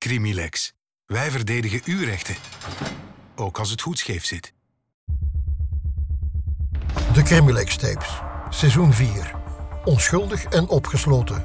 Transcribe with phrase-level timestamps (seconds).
[0.00, 0.72] Crimilex.
[1.06, 2.34] Wij verdedigen uw rechten.
[3.36, 4.52] Ook als het goed scheef zit.
[7.12, 8.20] De Crimilex-tapes.
[8.50, 9.34] Seizoen 4.
[9.84, 11.44] Onschuldig en opgesloten.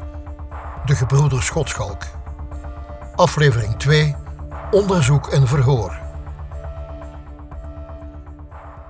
[0.86, 2.04] De gebroeders Schotschalk.
[3.16, 4.16] Aflevering 2.
[4.72, 6.05] Onderzoek en verhoor.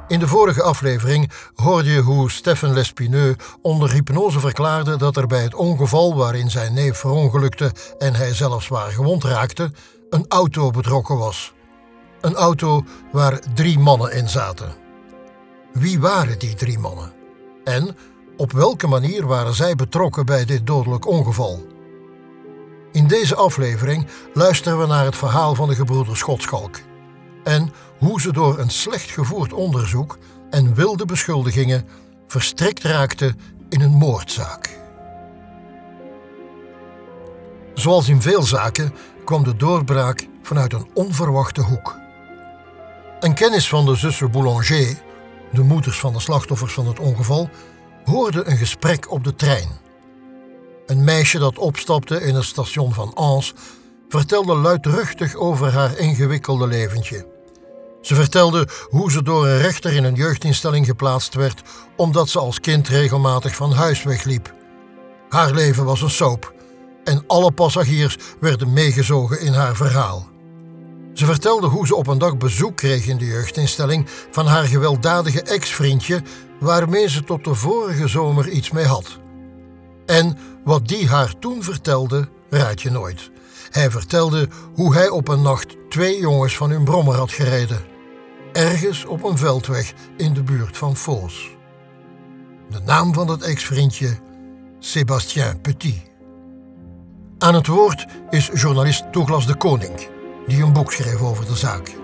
[0.08, 5.44] In de vorige aflevering hoorde je hoe Stefan Lespineux onder hypnose verklaarde dat er bij
[5.44, 9.72] het ongeval waarin zijn neef verongelukte en hij zelf zwaar gewond raakte,
[10.10, 11.54] een auto betrokken was.
[12.22, 14.76] Een auto waar drie mannen in zaten.
[15.74, 17.14] Wie waren die drie mannen?
[17.64, 17.96] En
[18.38, 21.66] op welke manier waren zij betrokken bij dit dodelijk ongeval?
[22.92, 26.80] In deze aflevering luisteren we naar het verhaal van de gebroeders Schotschalk
[27.46, 27.72] en
[28.06, 30.18] hoe ze door een slecht gevoerd onderzoek
[30.50, 31.86] en wilde beschuldigingen
[32.28, 34.80] verstrikt raakten in een moordzaak.
[37.74, 41.96] Zoals in veel zaken kwam de doorbraak vanuit een onverwachte hoek.
[43.20, 45.02] Een kennis van de zussen Boulanger,
[45.52, 47.50] de moeders van de slachtoffers van het ongeval,
[48.04, 49.70] hoorde een gesprek op de trein.
[50.86, 53.54] Een meisje dat opstapte in het station van Ans
[54.10, 57.35] vertelde luidruchtig over haar ingewikkelde leventje.
[58.06, 61.62] Ze vertelde hoe ze door een rechter in een jeugdinstelling geplaatst werd
[61.96, 64.54] omdat ze als kind regelmatig van huis wegliep.
[65.30, 66.54] Haar leven was een soap
[67.04, 70.28] en alle passagiers werden meegezogen in haar verhaal.
[71.14, 75.42] Ze vertelde hoe ze op een dag bezoek kreeg in de jeugdinstelling van haar gewelddadige
[75.42, 76.22] ex-vriendje
[76.60, 79.20] waarmee ze tot de vorige zomer iets mee had.
[80.06, 83.32] En wat die haar toen vertelde, raad je nooit.
[83.70, 87.94] Hij vertelde hoe hij op een nacht twee jongens van hun brommer had gereden
[88.56, 91.50] ergens op een veldweg in de buurt van Foos.
[92.70, 94.18] De naam van dat ex-vriendje,
[94.80, 96.02] Sébastien Petit.
[97.38, 100.08] Aan het woord is journalist Douglas de Koning,
[100.48, 101.96] die een boek schreef over de zaak.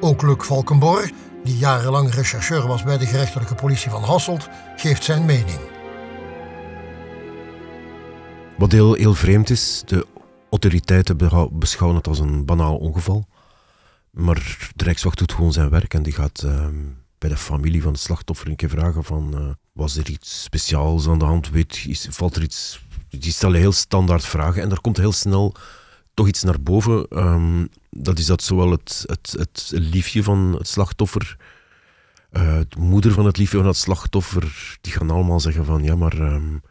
[0.00, 1.10] Ook Luc Valkenborg,
[1.44, 5.60] die jarenlang rechercheur was bij de gerechtelijke politie van Hasselt, geeft zijn mening.
[8.58, 10.06] Wat heel, heel vreemd is, de
[10.50, 11.16] autoriteiten
[11.52, 13.26] beschouwen het als een banaal ongeval.
[14.18, 16.74] Maar de Rijkswacht doet gewoon zijn werk en die gaat ehm,
[17.18, 21.08] bij de familie van de slachtoffer een keer vragen van uh, was er iets speciaals
[21.08, 21.50] aan de hand?
[21.50, 22.84] Weet, is, valt er iets...
[23.08, 25.54] Die stellen heel standaard vragen en er komt heel snel
[26.14, 27.06] toch iets naar boven.
[27.08, 31.36] Ehm, dat is dat zowel het, het, het liefje van het slachtoffer,
[32.32, 35.96] uh, de moeder van het liefje van het slachtoffer, die gaan allemaal zeggen van ja,
[35.96, 36.62] maar um,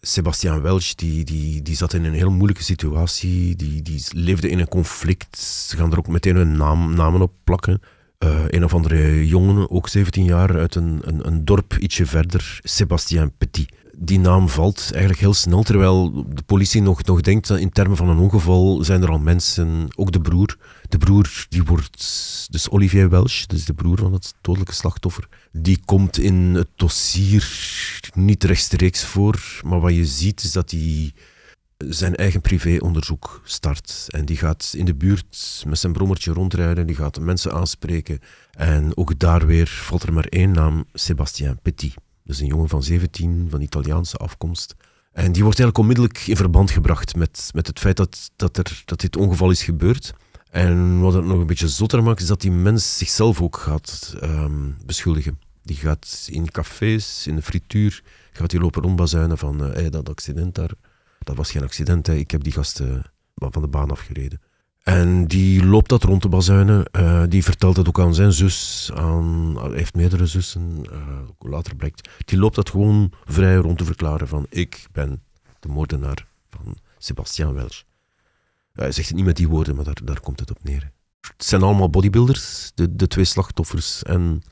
[0.00, 3.56] Sebastian Welch die, die, die zat in een heel moeilijke situatie.
[3.56, 5.38] Die, die leefde in een conflict.
[5.38, 7.80] Ze gaan er ook meteen hun naam, namen op plakken.
[8.24, 12.60] Uh, een of andere jongen, ook 17 jaar, uit een, een, een dorp ietsje verder,
[12.62, 13.72] Sébastien Petit
[14.02, 18.08] die naam valt eigenlijk heel snel, terwijl de politie nog, nog denkt in termen van
[18.08, 20.56] een ongeval zijn er al mensen, ook de broer.
[20.88, 25.80] De broer, die wordt, dus Olivier Welch, dus de broer van het dodelijke slachtoffer, die
[25.84, 27.48] komt in het dossier
[28.14, 31.12] niet rechtstreeks voor, maar wat je ziet is dat hij
[31.88, 34.06] zijn eigen privéonderzoek start.
[34.08, 38.18] En die gaat in de buurt met zijn brommertje rondrijden, die gaat mensen aanspreken.
[38.50, 41.94] En ook daar weer valt er maar één naam, Sébastien Petit.
[42.30, 44.74] Dus een jongen van 17, van Italiaanse afkomst.
[45.12, 48.82] En die wordt eigenlijk onmiddellijk in verband gebracht met, met het feit dat, dat, er,
[48.84, 50.14] dat dit ongeval is gebeurd.
[50.50, 54.16] En wat het nog een beetje zotter maakt, is dat die mens zichzelf ook gaat
[54.22, 55.40] um, beschuldigen.
[55.62, 58.02] Die gaat in cafés, in de frituur,
[58.32, 60.70] gaat die lopen rondbazuinen van uh, hey, dat accident daar,
[61.18, 63.02] dat was geen accident, ik heb die gasten
[63.34, 64.40] van de baan afgereden.
[64.90, 66.84] En die loopt dat rond te bazuinen.
[66.92, 68.90] Uh, die vertelt het ook aan zijn zus.
[68.94, 72.08] Aan, hij heeft meerdere zussen, uh, later blijkt.
[72.24, 75.22] Die loopt dat gewoon vrij rond te verklaren van ik ben
[75.60, 77.84] de moordenaar van Sebastian Welch.
[78.72, 80.90] hij zegt het niet met die woorden, maar daar, daar komt het op neer.
[81.20, 84.42] Het zijn allemaal bodybuilders, de, de twee slachtoffers en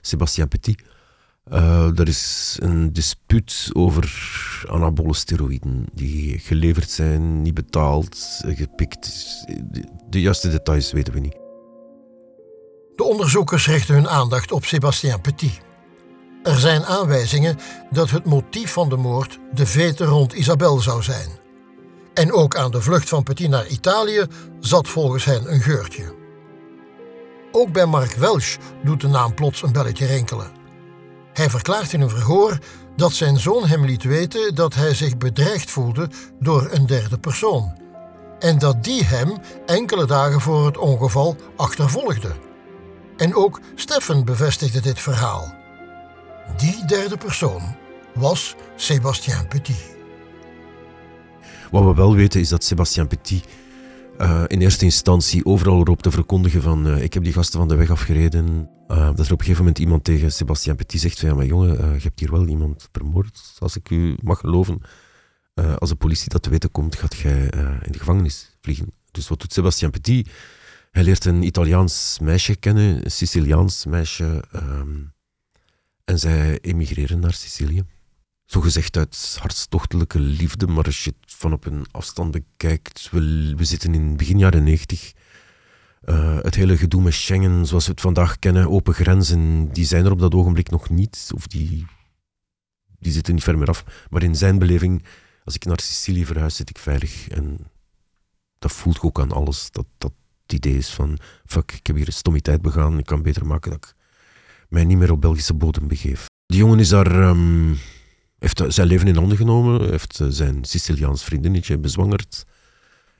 [0.00, 0.82] Sebastian Petit.
[1.52, 4.12] Uh, er is een dispuut over
[4.70, 9.10] anabole steroïden die geleverd zijn, niet betaald, gepikt.
[10.08, 11.36] De juiste details weten we niet.
[12.96, 15.60] De onderzoekers richten hun aandacht op Sébastien Petit.
[16.42, 17.56] Er zijn aanwijzingen
[17.90, 21.28] dat het motief van de moord de vete rond Isabel zou zijn.
[22.14, 24.26] En ook aan de vlucht van Petit naar Italië
[24.60, 26.14] zat volgens hen een geurtje.
[27.52, 30.57] Ook bij Mark Welch doet de naam plots een belletje rinkelen.
[31.38, 32.58] Hij verklaart in een verhoor
[32.96, 36.08] dat zijn zoon hem liet weten dat hij zich bedreigd voelde
[36.40, 37.72] door een derde persoon.
[38.38, 39.36] En dat die hem
[39.66, 42.32] enkele dagen voor het ongeval achtervolgde.
[43.16, 45.54] En ook Stefan bevestigde dit verhaal.
[46.56, 47.76] Die derde persoon
[48.14, 49.96] was Sébastien Petit.
[51.70, 53.44] Wat we wel weten is dat Sébastien Petit
[54.18, 57.68] eh, in eerste instantie overal erop te verkondigen van eh, ik heb die gasten van
[57.68, 58.70] de weg afgereden.
[58.88, 61.46] Uh, dat er op een gegeven moment iemand tegen Sebastien Petit zegt van ja, maar
[61.46, 64.80] jongen, je hebt hier wel iemand vermoord, als ik u mag geloven.
[65.78, 67.42] als de politie dat te weten komt, gaat jij
[67.82, 68.92] in de gevangenis vliegen.
[69.10, 70.30] Dus wat doet Sebastien Petit?
[70.90, 74.44] Hij leert een Italiaans meisje kennen, een Siciliaans meisje.
[74.52, 74.96] Ehm,
[76.04, 77.84] en zij emigreren naar Sicilië.
[78.48, 83.64] Zo gezegd uit hartstochtelijke liefde, maar als je het van op een afstand bekijkt, we,
[83.64, 85.12] zitten in begin jaren negentig.
[86.04, 90.04] Uh, het hele gedoe met Schengen, zoals we het vandaag kennen, open grenzen, die zijn
[90.04, 91.30] er op dat ogenblik nog niet.
[91.34, 91.86] Of die,
[92.98, 93.84] die zitten niet ver meer af.
[94.10, 95.04] Maar in zijn beleving,
[95.44, 97.28] als ik naar Sicilië verhuis, zit ik veilig.
[97.28, 97.58] En
[98.58, 99.70] dat voelt ook aan alles.
[99.70, 100.12] Dat, dat
[100.46, 102.98] idee is van, fuck, ik heb hier een stommiteit begaan.
[102.98, 103.94] Ik kan beter maken dat ik
[104.68, 106.26] mij niet meer op Belgische bodem begeef.
[106.46, 107.28] Die jongen is daar...
[107.28, 107.78] Um,
[108.38, 112.46] heeft zijn leven in handen genomen, heeft eh, zijn Siciliaans vriendinnetje bezwangerd,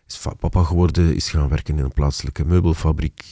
[0.07, 3.25] is papa geworden, is gaan werken in een plaatselijke meubelfabriek,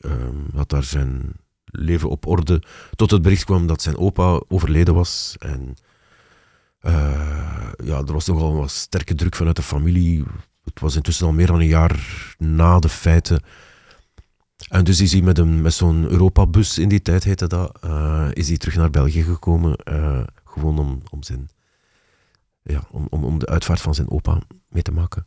[0.00, 1.32] um, had daar zijn
[1.64, 2.62] leven op orde,
[2.94, 5.36] tot het bericht kwam dat zijn opa overleden was.
[5.38, 5.74] En
[6.80, 10.24] uh, ja, er was nogal wat sterke druk vanuit de familie.
[10.64, 13.42] Het was intussen al meer dan een jaar na de feiten.
[14.68, 17.78] En dus is hij met, een, met zo'n Europabus, in die tijd heette dat,
[18.32, 19.76] is hij terug naar België gekomen.
[20.58, 21.48] Gewoon om, om, zijn,
[22.62, 25.26] ja, om, om, om de uitvaart van zijn opa mee te maken.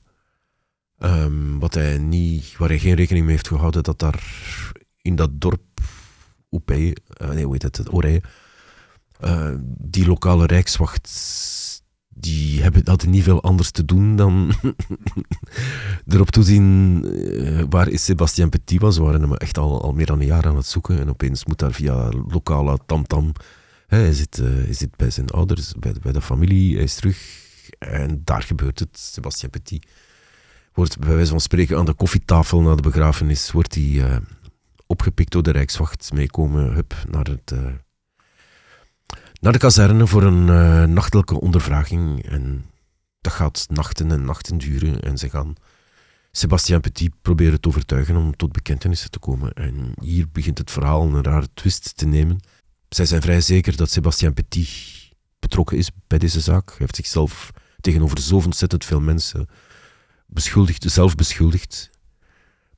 [1.00, 4.24] Um, wat hij niet, waar hij geen rekening mee heeft gehouden, dat daar
[5.02, 5.62] in dat dorp
[6.52, 8.22] Oepeye, uh, nee, hoe heet het, Oranje,
[9.24, 11.12] uh, die lokale rijkswacht,
[12.08, 14.52] die hebben, hadden niet veel anders te doen dan
[16.08, 18.96] erop toezien uh, waar is Sébastien Petit was.
[18.96, 21.46] Ze waren hem echt al, al meer dan een jaar aan het zoeken en opeens
[21.46, 23.34] moet daar via lokale tamtam -tam
[23.97, 27.47] hij, zit, uh, hij bij zijn ouders, bij, bij de familie, hij is terug.
[27.80, 29.00] En daar gebeurt het.
[29.00, 29.88] Sebastien Petit
[30.74, 34.18] wordt bij wijze van spreken aan de koffietafel na de begrafenis wordt hij uh,
[34.88, 37.65] opgepikt door de Rijkswacht, meekomen hup, naar, het, uh,
[39.39, 42.24] naar de kazerne voor een nachtelijke ondervraging.
[42.25, 42.65] En
[43.21, 45.56] dat gaat nachten en nachten duren en ze gaan
[46.31, 49.53] Sebastien Petit proberen te overtuigen om tot bekentenissen te komen.
[49.53, 52.39] En hier begint het verhaal een rare twist te nemen.
[52.89, 54.69] Zij zijn vrij zeker dat Sebastien Petit
[55.39, 56.68] betrokken is bij deze zaak.
[56.68, 57.51] Hij heeft zichzelf
[57.81, 59.47] tegenover zo ontzettend veel mensen
[60.27, 61.89] beschuldigd, zelf beschuldigd.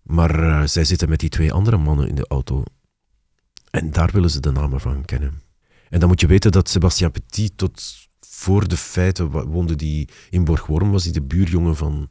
[0.01, 2.63] Maar uh, zij zitten met die twee andere mannen in de auto.
[3.69, 5.41] En daar willen ze de namen van kennen.
[5.89, 10.43] En dan moet je weten dat Sebastien Petit tot voor de feiten woonde die in
[10.43, 12.09] Borgworm, was hij de buurjongen van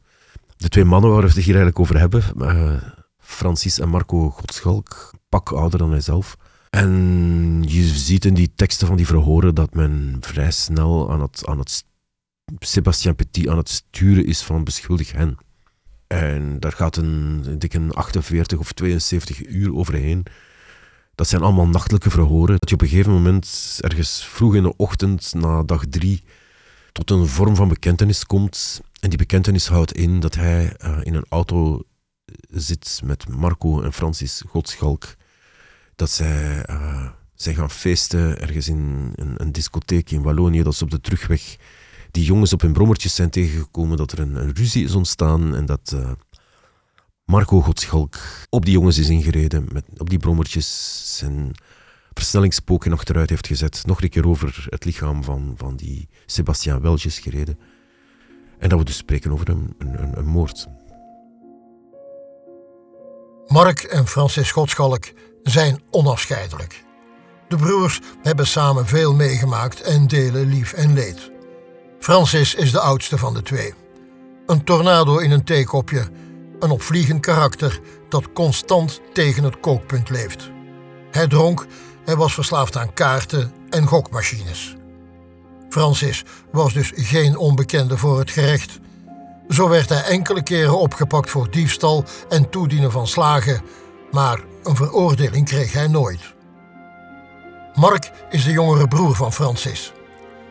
[0.57, 2.23] de twee mannen waar we het hier eigenlijk over hebben.
[2.37, 2.81] Uh,
[3.17, 6.37] Francis en Marco Godschalk, pak ouder dan hij zelf.
[6.71, 11.45] En je ziet in die teksten van die verhoren dat men vrij snel aan het,
[11.45, 11.83] aan het
[12.59, 15.37] Sébastien Petit aan het sturen is van beschuldig hen.
[16.07, 20.25] En daar gaat een dikke 48 of 72 uur overheen.
[21.15, 22.57] Dat zijn allemaal nachtelijke verhoren.
[22.59, 26.23] Dat je op een gegeven moment, ergens vroeg in de ochtend, na dag drie,
[26.91, 28.81] tot een vorm van bekentenis komt.
[28.99, 31.83] En die bekentenis houdt in dat hij uh, in een auto
[32.49, 35.15] zit met Marco en Francis Godschalk
[36.01, 40.83] dat zij uh, zijn gaan feesten ergens in een, een, discotheek in Wallonië, dat ze
[40.83, 41.55] op de terugweg
[42.11, 45.65] die jongens op hun brommertjes zijn tegengekomen, dat er een, een ruzie is ontstaan en
[45.65, 46.11] dat uh,
[47.25, 48.17] Marco Godschalk
[48.49, 51.51] op die jongens is ingereden, met, op die brommertjes zijn
[52.13, 57.07] versnellingspoken achteruit heeft gezet, nog een keer over het lichaam van, van die Sebastien Welge
[57.07, 57.59] is gereden.
[58.59, 60.67] En dat we dus spreken over een, een, een moord.
[63.47, 65.11] Mark en Francis Godschalk
[65.43, 66.83] zijn onafscheidelijk.
[67.47, 71.31] De broers hebben samen veel meegemaakt en delen lief en leed.
[71.99, 73.73] Francis is de oudste van de twee.
[74.45, 76.07] Een tornado in een theekopje,
[76.59, 77.79] een opvliegend karakter
[78.09, 80.49] dat constant tegen het kookpunt leeft.
[81.11, 81.65] Hij dronk
[82.05, 84.75] en was verslaafd aan kaarten en gokmachines.
[85.69, 88.79] Francis was dus geen onbekende voor het gerecht.
[89.49, 93.61] Zo werd hij enkele keren opgepakt voor diefstal en toedienen van slagen,
[94.11, 96.33] maar een veroordeling kreeg hij nooit.
[97.73, 99.93] Mark is de jongere broer van Francis.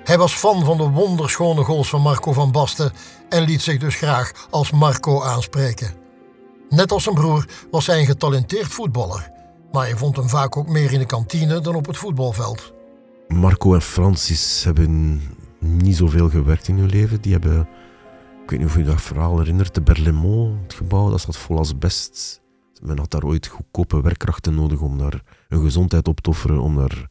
[0.04, 2.92] Hij was fan van de wonderschone goals van Marco van Basten
[3.28, 5.94] en liet zich dus graag als Marco aanspreken.
[6.68, 9.30] Net als zijn broer was hij een getalenteerd voetballer,
[9.72, 12.72] maar je vond hem vaak ook meer in de kantine dan op het voetbalveld.
[13.28, 15.22] Marco en Francis hebben
[15.58, 17.20] niet zoveel gewerkt in hun leven.
[17.20, 17.60] Die hebben,
[18.44, 21.58] ik weet niet of je dat verhaal herinnert, de Berlemont, het gebouw, dat zat vol
[21.58, 22.39] als best
[22.80, 26.76] men had daar ooit goedkope werkkrachten nodig om daar een gezondheid op te offeren, om
[26.76, 27.08] daar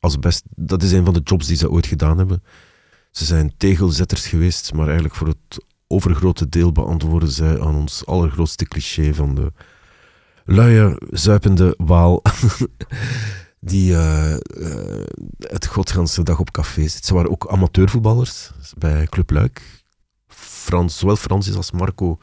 [0.00, 0.42] asbest...
[0.56, 2.42] Dat is een van de jobs die ze ooit gedaan hebben.
[3.10, 8.64] Ze zijn tegelzetters geweest, maar eigenlijk voor het overgrote deel beantwoorden zij aan ons allergrootste
[8.64, 9.52] cliché van de
[10.44, 12.22] luie, zuipende waal
[13.60, 14.36] die uh,
[15.38, 17.04] het godganse dag op café zit.
[17.04, 19.82] Ze waren ook amateurvoetballers bij Club Luik.
[20.28, 22.18] Frans, zowel Francis als Marco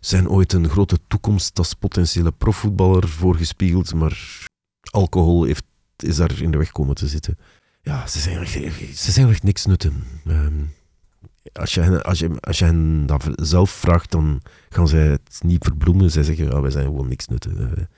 [0.00, 4.46] zijn ooit een grote toekomst als potentiële profvoetballer voorgespiegeld, maar
[4.90, 5.64] alcohol heeft,
[5.96, 7.38] is daar in de weg komen te zitten.
[7.82, 10.04] Ja, ze zijn echt, ze zijn echt niks nutten.
[10.26, 10.74] Um,
[11.52, 15.40] als je, hen, als, je, als je hen dat zelf vraagt, dan gaan zij het
[15.44, 16.10] niet verbloemen.
[16.10, 17.88] Zij zeggen, ja, wij zijn gewoon niks nutten.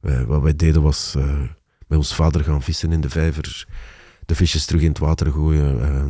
[0.00, 1.40] Uh, wat wij deden was uh,
[1.86, 3.66] met ons vader gaan vissen in de vijver,
[4.26, 6.04] de visjes terug in het water gooien, uh,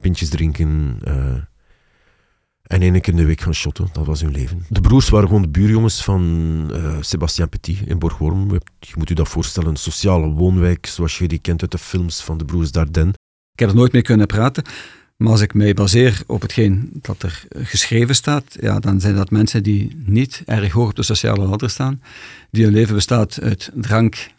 [0.00, 0.98] pintjes drinken
[2.64, 3.88] en één keer in de week gaan shotten.
[3.92, 4.64] Dat was hun leven.
[4.68, 6.22] De broers waren gewoon de buurjongens van
[6.72, 8.50] uh, Sébastien Petit in Borgworm.
[8.80, 12.22] Je moet u dat voorstellen, een sociale woonwijk zoals je die kent uit de films
[12.22, 13.12] van de broers Dardenne.
[13.52, 14.64] Ik heb er nooit mee kunnen praten.
[15.16, 19.30] Maar als ik mij baseer op hetgeen dat er geschreven staat, ja, dan zijn dat
[19.30, 22.02] mensen die niet erg hoog op de sociale ladder staan,
[22.50, 24.30] die hun leven bestaat uit drank,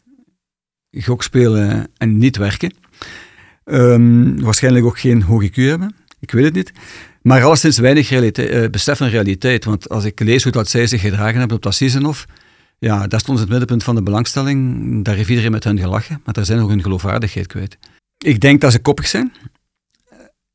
[0.91, 2.73] gokspelen en niet werken.
[3.65, 6.71] Um, waarschijnlijk ook geen hoge IQ hebben, ik weet het niet.
[7.25, 9.65] Maar alleszins weinig realiteit, uh, besef van realiteit.
[9.65, 12.25] Want als ik lees hoe dat zij zich gedragen hebben op dat Sissenhof,
[12.79, 15.03] ja, daar stond het middenpunt van de belangstelling.
[15.03, 17.77] Daar heeft iedereen met hun gelachen, maar daar zijn ook hun geloofwaardigheid kwijt.
[18.17, 19.33] Ik denk dat ze koppig zijn,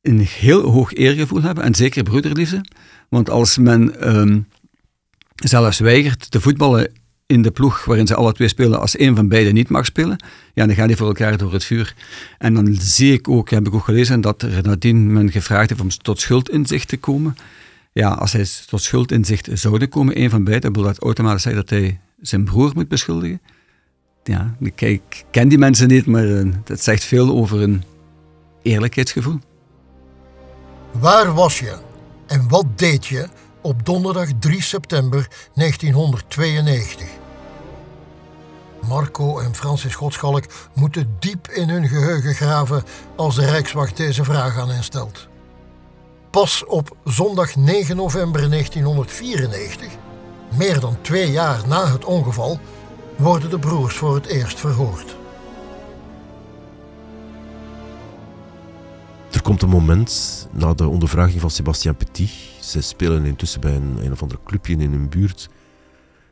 [0.01, 2.65] een heel hoog eergevoel hebben en zeker broederliefde.
[3.09, 4.49] Want als men um,
[5.35, 6.93] zelfs weigert te voetballen
[7.31, 10.25] in de ploeg waarin ze alle twee spelen, als een van beiden niet mag spelen,
[10.55, 11.95] ja, dan gaan die voor elkaar door het vuur.
[12.39, 15.81] En dan zie ik ook, heb ik ook gelezen, dat er nadien men gevraagd heeft
[15.81, 17.37] om tot schuldinzicht te komen.
[17.93, 21.71] Ja, als hij tot schuldinzicht zouden komen, een van beiden, wil dat automatisch zeggen dat
[21.79, 23.41] hij zijn broer moet beschuldigen.
[24.25, 27.83] Ja, ik, ken die mensen niet, maar uh, dat zegt veel over een
[28.63, 29.39] eerlijkheidsgevoel.
[30.93, 31.77] Waar was je
[32.27, 33.29] en wat deed je
[33.63, 37.20] op donderdag 3 september 1992?
[38.89, 40.45] Marco en Francis Godschalk
[40.75, 42.83] moeten diep in hun geheugen graven
[43.17, 45.29] als de Rijkswacht deze vraag aan hen stelt.
[46.31, 49.89] Pas op zondag 9 november 1994,
[50.57, 52.59] meer dan twee jaar na het ongeval,
[53.17, 55.19] worden de broers voor het eerst verhoord.
[59.31, 62.31] Er komt een moment na de ondervraging van Sébastien Petit.
[62.61, 65.49] Ze spelen intussen bij een, een of ander clubje in hun buurt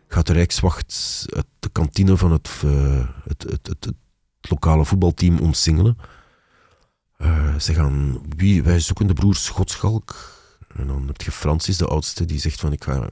[0.09, 1.27] gaat de Rijkswacht
[1.59, 3.93] de kantine van het, uh, het, het, het,
[4.41, 5.99] lokale voetbalteam omsingelen.
[7.19, 10.37] Uh, ze gaan, wie, wij zoeken de broers Godschalk.
[10.77, 13.09] En dan heb je Francis, de oudste, die zegt van ik ga,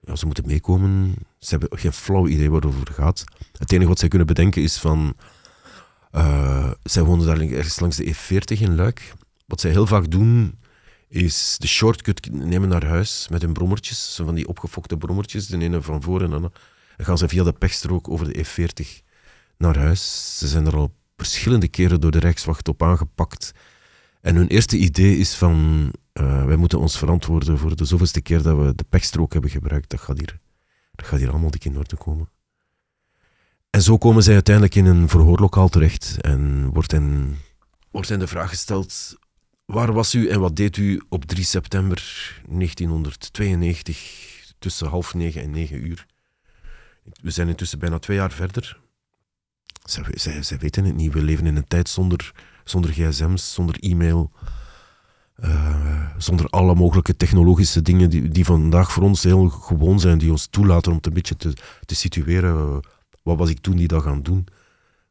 [0.00, 1.14] ja, ze moeten meekomen.
[1.38, 3.24] Ze hebben geen flauw idee waarover het gaat.
[3.58, 5.14] Het enige wat zij kunnen bedenken is van,
[6.12, 9.14] uh, zij wonen daar ergens langs de E40 in Luik.
[9.46, 10.58] Wat zij heel vaak doen,
[11.08, 15.58] is de shortcut nemen naar huis met hun brommertjes, zo van die opgefokte brommertjes, de
[15.58, 16.40] ene van voor en dan.
[16.96, 19.04] Dan gaan ze via de pechstrook over de E40
[19.56, 20.34] naar huis.
[20.38, 23.52] Ze zijn er al verschillende keren door de Rijkswacht op aangepakt.
[24.20, 28.42] En hun eerste idee is van, uh, wij moeten ons verantwoorden voor de zoveelste keer
[28.42, 29.90] dat we de pechstrook hebben gebruikt.
[29.90, 30.38] Dat gaat hier,
[30.94, 32.28] dat gaat hier allemaal dik in orde komen.
[33.70, 37.38] En zo komen zij uiteindelijk in een verhoorlokaal terecht en wordt hen,
[37.90, 39.16] wordt hen de vraag gesteld
[39.66, 41.96] Waar was u en wat deed u op 3 september
[42.48, 46.06] 1992 tussen half negen en negen uur?
[47.22, 48.78] We zijn intussen bijna twee jaar verder.
[49.84, 51.12] Zij, weten het niet.
[51.12, 52.32] We leven in een tijd zonder,
[52.64, 54.30] zonder gsm's, zonder e-mail,
[55.44, 60.30] uh, zonder alle mogelijke technologische dingen die, die vandaag voor ons heel gewoon zijn, die
[60.30, 61.52] ons toelaten om het een beetje te,
[61.84, 62.82] te situeren.
[63.22, 64.46] wat was ik toen die dag aan doen?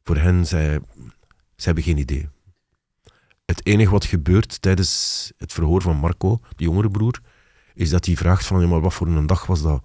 [0.03, 0.79] Voor hen, zij,
[1.55, 2.29] zij hebben geen idee.
[3.45, 7.19] Het enige wat gebeurt tijdens het verhoor van Marco, de jongere broer,
[7.73, 9.83] is dat hij vraagt van, ja, maar wat voor een dag was dat?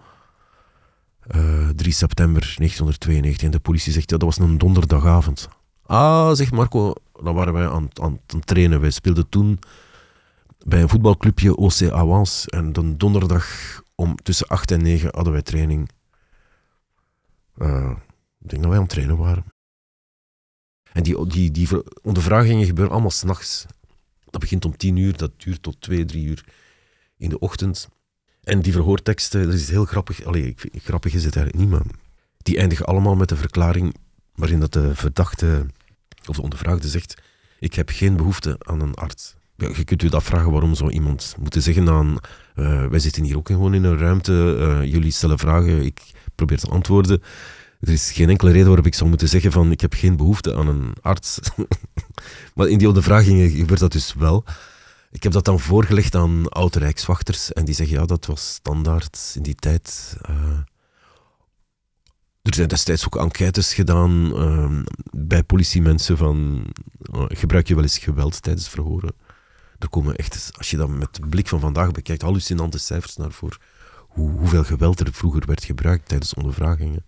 [1.35, 3.43] Uh, eh, 3 september 1992.
[3.43, 5.49] En de politie zegt, ja, dat was een donderdagavond.
[5.87, 8.81] Ah, zegt Marco, dan waren wij aan, aan, het trainen.
[8.81, 9.59] Wij speelden toen
[10.67, 12.51] bij een voetbalclubje OC Avance.
[12.51, 13.47] En dan donderdag
[13.95, 15.91] om tussen 8 en 9 hadden wij training.
[17.57, 17.91] Uh,
[18.41, 19.45] ik denk dat wij aan het trainen waren.
[20.93, 21.69] En die, die, die
[22.03, 23.67] ondervragingen gebeuren allemaal s'nachts.
[24.31, 26.45] Dat begint om tien uur, dat duurt tot twee, drie uur
[27.17, 27.89] in de ochtend.
[28.43, 30.25] En die verhoorteksten, dat is heel grappig.
[30.25, 31.95] Allee, ik, grappig is het eigenlijk niet, maar
[32.37, 33.95] die eindigen allemaal met een verklaring
[34.35, 35.67] waarin dat de verdachte
[36.29, 37.23] of de ondervraagde zegt:
[37.59, 39.35] Ik heb geen behoefte aan een arts.
[39.57, 42.19] Je kunt u dat vragen waarom zou iemand moeten zeggen aan
[42.55, 46.01] uh, wij zitten hier ook gewoon in een ruimte, uh, jullie stellen vragen, ik
[46.35, 47.23] probeer te antwoorden.
[47.81, 50.55] Er is geen enkele reden waarop ik zou moeten zeggen van ik heb geen behoefte
[50.55, 51.39] aan een arts.
[52.55, 54.45] maar in die ondervragingen gebeurt dat dus wel.
[55.11, 59.33] Ik heb dat dan voorgelegd aan oude rijkswachters en die zeggen ja, dat was standaard
[59.35, 60.17] in die tijd.
[60.31, 60.59] Uh,
[62.43, 66.67] er zijn destijds ook enquêtes gedaan uh, bij politiemensen van
[67.15, 69.13] uh, gebruik je wel eens geweld tijdens verhoren.
[69.79, 73.33] Er komen echt, als je dat met de blik van vandaag bekijkt, hallucinante cijfers naar
[74.09, 77.05] hoe, hoeveel geweld er vroeger werd gebruikt tijdens ondervragingen.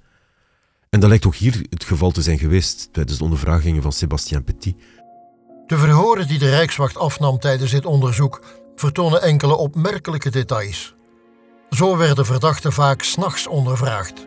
[0.93, 4.45] En dat lijkt ook hier het geval te zijn geweest tijdens de ondervragingen van Sébastien
[4.45, 4.77] Petit.
[5.67, 8.45] De verhoren die de Rijkswacht afnam tijdens dit onderzoek
[8.77, 10.95] vertonen enkele opmerkelijke details.
[11.71, 14.27] Zo werden verdachten vaak s'nachts ondervraagd.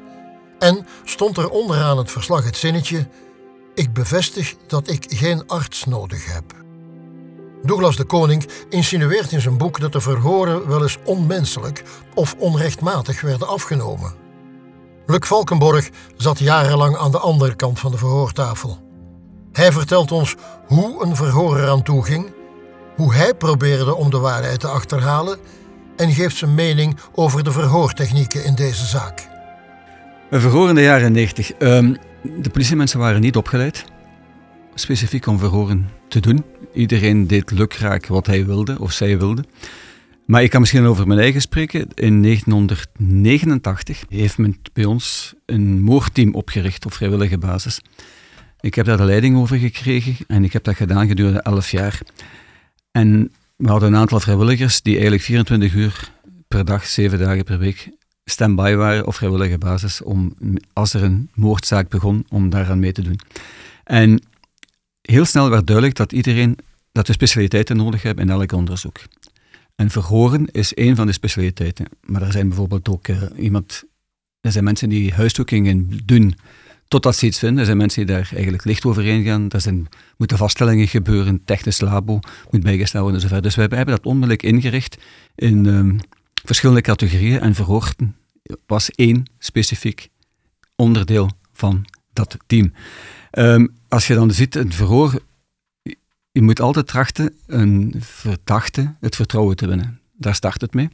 [0.59, 3.07] En stond er onderaan het verslag het zinnetje:
[3.75, 6.63] Ik bevestig dat ik geen arts nodig heb.
[7.63, 13.21] Douglas de Koning insinueert in zijn boek dat de verhoren wel eens onmenselijk of onrechtmatig
[13.21, 14.24] werden afgenomen.
[15.07, 18.83] Luc Valkenborg zat jarenlang aan de andere kant van de verhoortafel.
[19.51, 20.35] Hij vertelt ons
[20.65, 22.33] hoe een verhoor eraan toe ging,
[22.95, 25.37] hoe hij probeerde om de waarheid te achterhalen
[25.95, 29.27] en geeft zijn mening over de verhoortechnieken in deze zaak.
[30.29, 31.51] Een verhoor in de jaren 90.
[31.59, 33.85] Um, de politiemensen waren niet opgeleid,
[34.75, 36.45] specifiek om verhoren te doen.
[36.73, 39.43] Iedereen deed lukraak wat hij wilde of zij wilde.
[40.25, 41.87] Maar ik kan misschien over mijn eigen spreken.
[41.93, 47.81] In 1989 heeft men bij ons een moordteam opgericht op vrijwillige basis.
[48.59, 52.01] Ik heb daar de leiding over gekregen en ik heb dat gedaan gedurende 11 jaar.
[52.91, 56.11] En we hadden een aantal vrijwilligers die eigenlijk 24 uur
[56.47, 57.89] per dag, 7 dagen per week
[58.25, 60.33] stand-by waren op vrijwillige basis om,
[60.73, 63.19] als er een moordzaak begon, om daaraan mee te doen.
[63.83, 64.21] En
[65.01, 66.57] heel snel werd duidelijk dat iedereen,
[66.91, 68.97] dat we specialiteiten nodig hebben in elk onderzoek.
[69.75, 71.85] En verhoren is één van de specialiteiten.
[72.01, 73.83] Maar er zijn bijvoorbeeld ook uh, iemand,
[74.41, 76.35] er zijn mensen die huiszoekingen doen
[76.87, 77.59] totdat ze iets vinden.
[77.59, 79.49] Er zijn mensen die daar eigenlijk licht overheen gaan.
[79.49, 82.19] Er zijn, moeten vaststellingen gebeuren, technisch labo
[82.51, 83.43] moet bijgesteld worden enzovoort.
[83.43, 84.97] Dus we hebben dat onmiddellijk ingericht
[85.35, 85.99] in um,
[86.33, 88.15] verschillende categorieën en verhoorden
[88.65, 90.09] was één specifiek
[90.75, 92.73] onderdeel van dat team.
[93.31, 95.21] Um, als je dan ziet, een verhoor,
[96.35, 99.99] je moet altijd trachten een verdachte het vertrouwen te winnen.
[100.13, 100.89] Daar start het mee.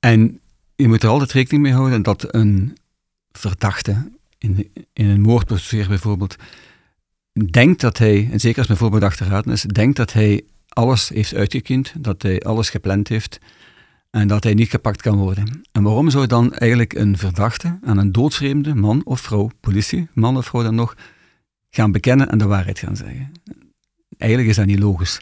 [0.00, 0.40] En
[0.74, 2.76] je moet er altijd rekening mee houden dat een
[3.32, 6.36] verdachte in, in een moordproces bijvoorbeeld
[7.50, 11.34] denkt dat hij, en zeker als men voorbedacht raden is, denkt dat hij alles heeft
[11.34, 13.38] uitgekend, dat hij alles gepland heeft
[14.10, 15.62] en dat hij niet gepakt kan worden.
[15.72, 20.36] En waarom zou dan eigenlijk een verdachte aan een doodsvreemde man of vrouw, politie, man
[20.36, 20.96] of vrouw dan nog,
[21.70, 23.32] gaan bekennen en de waarheid gaan zeggen?
[24.18, 25.20] Eigenlijk is dat niet logisch.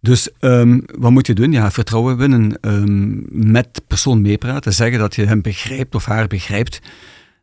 [0.00, 1.52] Dus um, wat moet je doen?
[1.52, 6.80] Ja, vertrouwen winnen, um, met persoon meepraten, zeggen dat je hem begrijpt of haar begrijpt.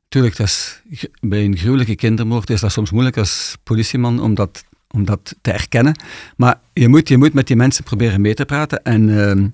[0.08, 0.82] Tuurlijk, dat is,
[1.22, 5.52] bij een gruwelijke kindermoord is dat soms moeilijk als politieman om dat, om dat te
[5.52, 5.96] erkennen.
[6.36, 9.10] Maar je moet, je moet met die mensen proberen mee te praten en...
[9.10, 9.54] Um,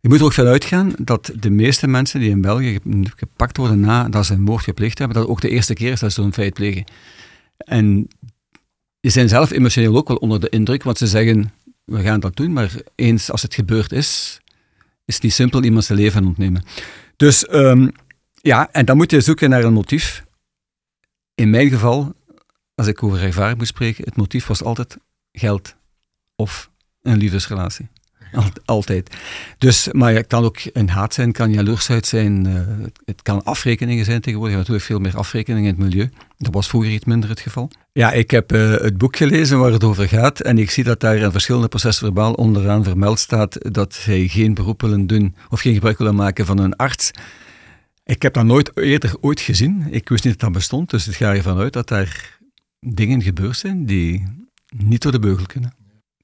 [0.00, 2.78] je moet er ook vanuit gaan dat de meeste mensen die in België
[3.16, 6.12] gepakt worden nadat ze een moord gepleegd hebben, dat ook de eerste keer is dat
[6.12, 6.84] ze zo'n feit plegen.
[7.56, 8.08] En
[9.02, 11.52] die zijn zelf emotioneel ook wel onder de indruk, want ze zeggen,
[11.84, 14.40] we gaan dat doen, maar eens als het gebeurd is,
[15.04, 16.64] is het niet simpel iemand zijn leven ontnemen.
[17.16, 17.92] Dus um,
[18.34, 20.24] ja, en dan moet je zoeken naar een motief.
[21.34, 22.14] In mijn geval,
[22.74, 24.96] als ik over ervaring moet spreken, het motief was altijd
[25.32, 25.74] geld
[26.36, 26.70] of
[27.02, 27.88] een liefdesrelatie.
[28.64, 29.16] Altijd.
[29.58, 34.04] Dus, maar het kan ook een haat zijn, kan jaloersheid zijn, uh, het kan afrekeningen
[34.04, 34.56] zijn tegenwoordig.
[34.56, 36.10] Hebt natuurlijk veel meer afrekeningen in het milieu.
[36.38, 37.70] Dat was vroeger iets minder het geval.
[37.92, 41.00] Ja, ik heb uh, het boek gelezen waar het over gaat en ik zie dat
[41.00, 45.74] daar in verschillende procesverbaal onderaan vermeld staat dat hij geen beroep willen doen of geen
[45.74, 47.10] gebruik willen maken van een arts.
[48.04, 49.86] Ik heb dat nooit eerder ooit gezien.
[49.90, 52.38] Ik wist niet dat dat bestond, dus het ga ervan uit dat daar
[52.80, 54.26] dingen gebeurd zijn die
[54.76, 55.81] niet door de beugel kunnen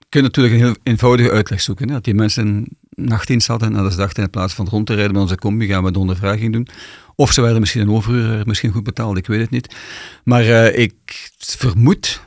[0.09, 1.89] kun natuurlijk een heel eenvoudige uitleg zoeken.
[1.89, 1.95] Hè?
[1.95, 5.13] Dat die mensen nachtdienst hadden en dat ze dachten in plaats van rond te rijden
[5.13, 6.69] met onze combi gaan we de ondervraging doen.
[7.15, 9.77] Of ze werden misschien een overuur misschien goed betaald, ik weet het niet.
[10.25, 10.95] Maar uh, ik
[11.39, 12.23] vermoed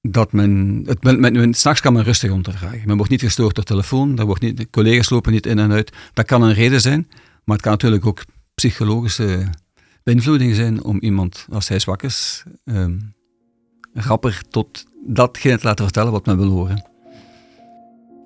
[0.00, 2.82] dat men, het, men, men, s'nachts kan men rustig ondervragen.
[2.84, 5.72] Men wordt niet gestoord door telefoon, daar wordt niet, de collega's lopen niet in en
[5.72, 5.92] uit.
[6.12, 7.08] Dat kan een reden zijn,
[7.44, 9.50] maar het kan natuurlijk ook psychologische
[10.02, 13.14] beïnvloeding zijn om iemand, als hij zwak is, um,
[13.92, 16.95] rapper tot datgene te laten vertellen wat men wil horen.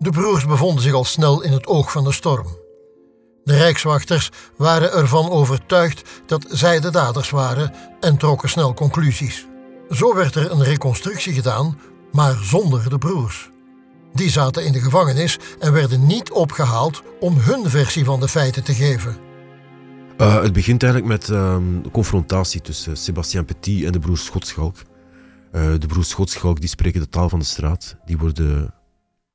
[0.03, 2.47] De broers bevonden zich al snel in het oog van de storm.
[3.45, 9.47] De rijkswachters waren ervan overtuigd dat zij de daders waren en trokken snel conclusies.
[9.91, 11.79] Zo werd er een reconstructie gedaan,
[12.13, 13.51] maar zonder de broers.
[14.13, 18.65] Die zaten in de gevangenis en werden niet opgehaald om hun versie van de feiten
[18.65, 19.17] te geven.
[20.19, 21.57] Uh, het begint eigenlijk met uh,
[21.93, 24.77] confrontatie tussen Sébastien Petit en de broers Schotschalk.
[24.77, 27.97] Uh, de broers Schotschalk die spreken de taal van de straat.
[28.05, 28.75] Die worden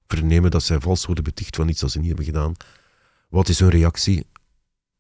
[0.08, 2.54] vernemen dat zij vals worden beticht van iets dat ze niet hebben gedaan.
[3.30, 4.26] Wat is hun reactie?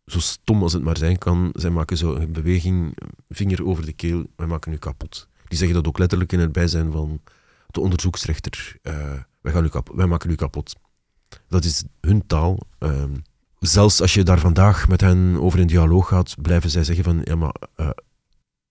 [0.06, 2.98] Zo stom als het maar zijn kan, zij maken zo een beweging,
[3.30, 5.28] vinger over de keel, wij maken u kapot.
[5.48, 7.22] Die zeggen dat ook letterlijk in het bijzijn van
[7.68, 8.76] de onderzoeksrechter.
[8.84, 10.76] Uh, wij, gaan u kapot, wij maken u kapot.
[11.48, 12.60] Dat is hun taal.
[12.80, 13.16] Ehm,
[13.60, 17.22] zelfs als je daar vandaag met hen over in dialoog gaat, blijven zij zeggen van,
[17.24, 17.90] ja maar, uh,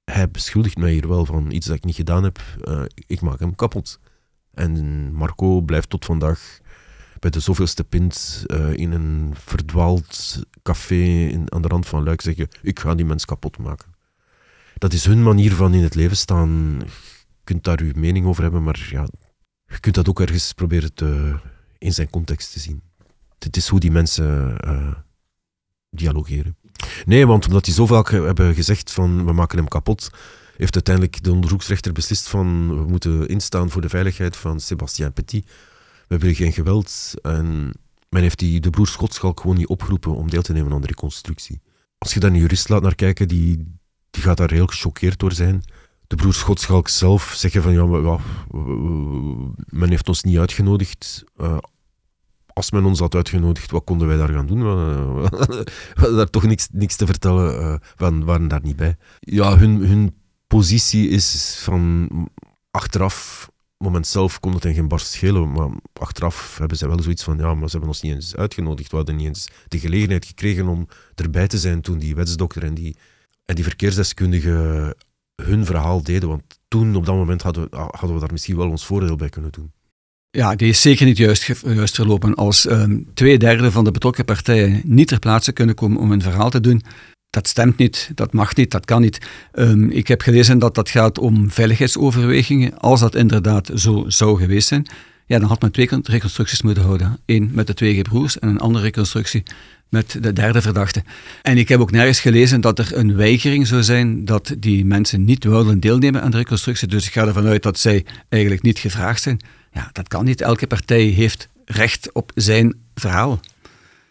[0.04, 2.40] hij beschuldigt mij hier wel van iets dat ik niet gedaan heb.
[2.64, 3.98] Uh, ik maak hem kapot.
[4.54, 6.58] En Marco blijft tot vandaag
[7.18, 12.48] bij de zoveelste pint uh, in een verdwaald café aan de rand van Luik zeggen:
[12.62, 13.92] Ik ga die mens kapot maken.
[14.78, 16.82] Dat is hun manier van in het leven staan.
[17.26, 19.08] Je kunt daar uw mening over hebben, maar ja,
[19.66, 21.38] je kunt dat ook ergens proberen te,
[21.78, 22.82] in zijn context te zien.
[23.38, 24.94] Het is hoe die mensen uh,
[25.90, 26.56] dialogeren.
[27.04, 30.10] Nee, want omdat die zo vaak hebben gezegd van we maken hem kapot,
[30.56, 35.50] heeft uiteindelijk de onderzoeksrechter beslist van we moeten instaan voor de veiligheid van Sébastien Petit.
[36.08, 37.14] We willen geen geweld.
[37.22, 37.72] En
[38.08, 40.86] men heeft die, de broer Schotschalk gewoon niet opgeroepen om deel te nemen aan de
[40.86, 41.60] reconstructie.
[41.98, 43.56] Als je daar een jurist laat naar kijken, die,
[44.10, 45.62] die gaat daar heel gechoqueerd door zijn.
[46.06, 48.20] De broer Schotschalk zelf zeggen van ja, maar,
[49.66, 51.24] men heeft ons niet uitgenodigd.
[51.36, 51.58] Uh,
[52.46, 54.62] als men ons had uitgenodigd, wat konden wij daar gaan doen?
[54.64, 58.96] We hadden daar toch niks, niks te vertellen, uh, we waren daar niet bij.
[59.20, 60.14] Ja, hun, hun
[60.56, 62.08] positie is van
[62.70, 67.22] achteraf, moment zelf kon het in geen barst schelen, maar achteraf hebben ze wel zoiets
[67.22, 70.24] van, ja, maar ze hebben ons niet eens uitgenodigd, we hadden niet eens de gelegenheid
[70.24, 72.96] gekregen om erbij te zijn toen die wetsdokter en die,
[73.44, 74.96] en die verkeersdeskundige
[75.42, 78.70] hun verhaal deden, want toen, op dat moment, hadden we, hadden we daar misschien wel
[78.70, 79.72] ons voordeel bij kunnen doen.
[80.30, 82.34] Ja, die is zeker niet juist, juist verlopen.
[82.34, 86.22] Als um, twee derde van de betrokken partijen niet ter plaatse kunnen komen om een
[86.22, 86.82] verhaal te doen,
[87.34, 89.18] dat stemt niet, dat mag niet, dat kan niet.
[89.54, 92.78] Um, ik heb gelezen dat dat gaat om veiligheidsoverwegingen.
[92.78, 94.86] Als dat inderdaad zo zou geweest zijn,
[95.26, 97.18] ja, dan had men twee reconstructies moeten houden.
[97.26, 99.42] Eén met de twee gebroers en een andere reconstructie
[99.88, 101.02] met de derde verdachte.
[101.42, 105.24] En ik heb ook nergens gelezen dat er een weigering zou zijn dat die mensen
[105.24, 106.88] niet wilden deelnemen aan de reconstructie.
[106.88, 109.40] Dus ik ga ervan uit dat zij eigenlijk niet gevraagd zijn.
[109.72, 110.40] Ja, dat kan niet.
[110.40, 113.40] Elke partij heeft recht op zijn verhaal.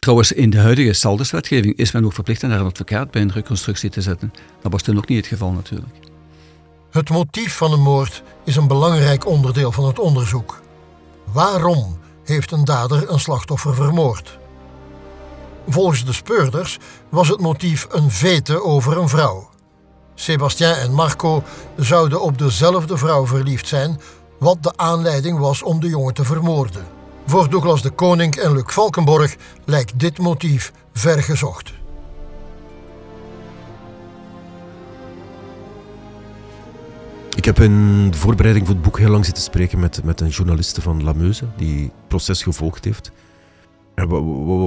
[0.03, 3.89] Trouwens, in de huidige salduswetgeving is men ook verplicht naar een advocaat bij een reconstructie
[3.89, 4.33] te zetten.
[4.61, 5.93] Dat was toen ook niet het geval natuurlijk.
[6.91, 10.61] Het motief van een moord is een belangrijk onderdeel van het onderzoek.
[11.31, 14.39] Waarom heeft een dader een slachtoffer vermoord?
[15.67, 16.77] Volgens de speurders
[17.09, 19.49] was het motief een vete over een vrouw.
[20.15, 21.43] Sebastien en Marco
[21.77, 23.99] zouden op dezelfde vrouw verliefd zijn,
[24.39, 27.02] wat de aanleiding was om de jongen te vermoorden.
[27.25, 31.73] Voor Douglas de Koning en Luc Valkenborg lijkt dit motief vergezocht.
[37.35, 40.29] Ik heb in de voorbereiding voor het boek heel lang zitten spreken met, met een
[40.29, 43.11] journaliste van La Meuse, die het proces gevolgd heeft.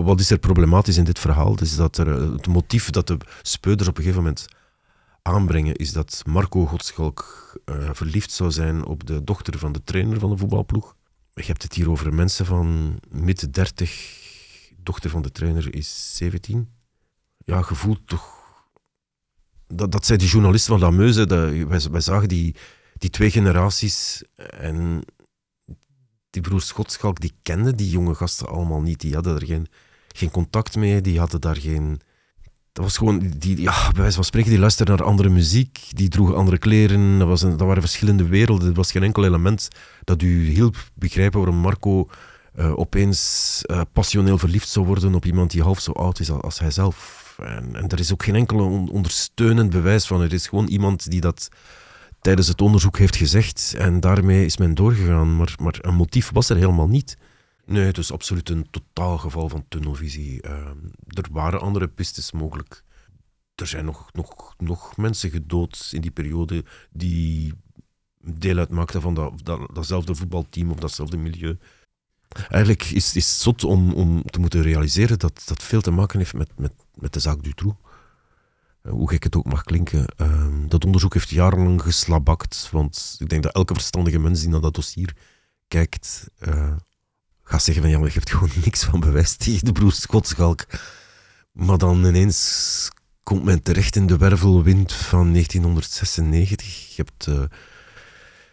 [0.05, 1.55] wat is er problematisch in dit verhaal?
[1.61, 4.47] is dat er, het motief dat de speuders op een gegeven moment
[5.23, 10.19] aanbrengen, is dat Marco Godschalk uh, verliefd zou zijn op de dochter van de trainer
[10.19, 10.96] van de voetbalploeg
[11.45, 14.25] je hebt het hier over mensen van midden 30.
[14.77, 16.73] Dochter van de trainer is 17.
[17.45, 18.35] Ja, gevoeld toch.
[19.67, 21.27] Dat, dat zei die journalisten van La Meuse.
[21.27, 22.57] Dat, wij, wij zagen die,
[22.95, 24.23] die twee generaties.
[24.37, 25.05] En
[26.31, 29.01] die broer Schotschalk, die kenden die jonge gasten allemaal niet.
[29.01, 29.67] Die hadden er geen,
[30.09, 31.01] geen contact mee.
[31.01, 32.01] Die hadden daar geen
[32.77, 36.09] dat was gewoon, die, ja, bij wijze van spreken, die luisterden naar andere muziek, die
[36.09, 38.69] droegen andere kleren, dat, was een, dat waren verschillende werelden.
[38.69, 39.69] Er was geen enkel element
[40.05, 42.09] dat u hielp begrijpen waarom Marco
[42.57, 46.59] uh, opeens uh, passioneel verliefd zou worden op iemand die half zo oud is als
[46.59, 47.37] hij zelf.
[47.43, 50.23] En, en er is ook geen enkel ondersteunend bewijs van.
[50.23, 51.49] Er is gewoon iemand die dat
[52.21, 55.37] tijdens het onderzoek heeft gezegd en daarmee is men doorgegaan.
[55.37, 57.17] Maar, maar een motief was er helemaal niet.
[57.67, 60.47] Nee, het is absoluut een totaal geval van tunnelvisie.
[60.47, 60.69] Uh,
[61.07, 62.85] er waren andere pistes mogelijk.
[63.55, 67.53] Er zijn nog, nog, nog mensen gedood in die periode die
[68.21, 71.59] deel uitmaakten van dat, dat, datzelfde voetbalteam of datzelfde milieu.
[72.49, 76.19] Eigenlijk is, is het zot om, om te moeten realiseren dat dat veel te maken
[76.19, 77.77] heeft met, met, met de zaak Dutroux.
[78.83, 80.07] Uh, hoe gek het ook mag klinken.
[80.17, 84.61] Uh, dat onderzoek heeft jarenlang geslabakt, want ik denk dat elke verstandige mens die naar
[84.61, 85.17] dat dossier
[85.69, 86.77] kijkt, uh,
[87.49, 90.67] ga zeggen van ja, maar je hebt gewoon niks van de broer Schotschalk.
[91.53, 92.91] Maar dan ineens
[93.23, 96.97] komt men terecht in de wervelwind van 1996.
[96.97, 97.43] Je hebt uh,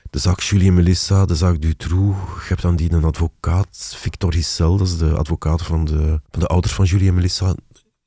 [0.10, 2.18] de zaak Julie en Melissa, de zaak Dutroux.
[2.42, 6.40] Je hebt dan die een advocaat, Victor Hissel, dat is de advocaat van de, van
[6.40, 7.56] de ouders van Julie en Melissa.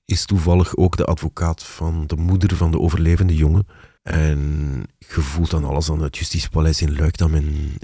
[0.04, 3.66] Is toevallig ook de advocaat van de moeder van de overlevende jongen.
[4.02, 7.76] En je voelt dan alles aan het Justitiepaleis in Luik dat men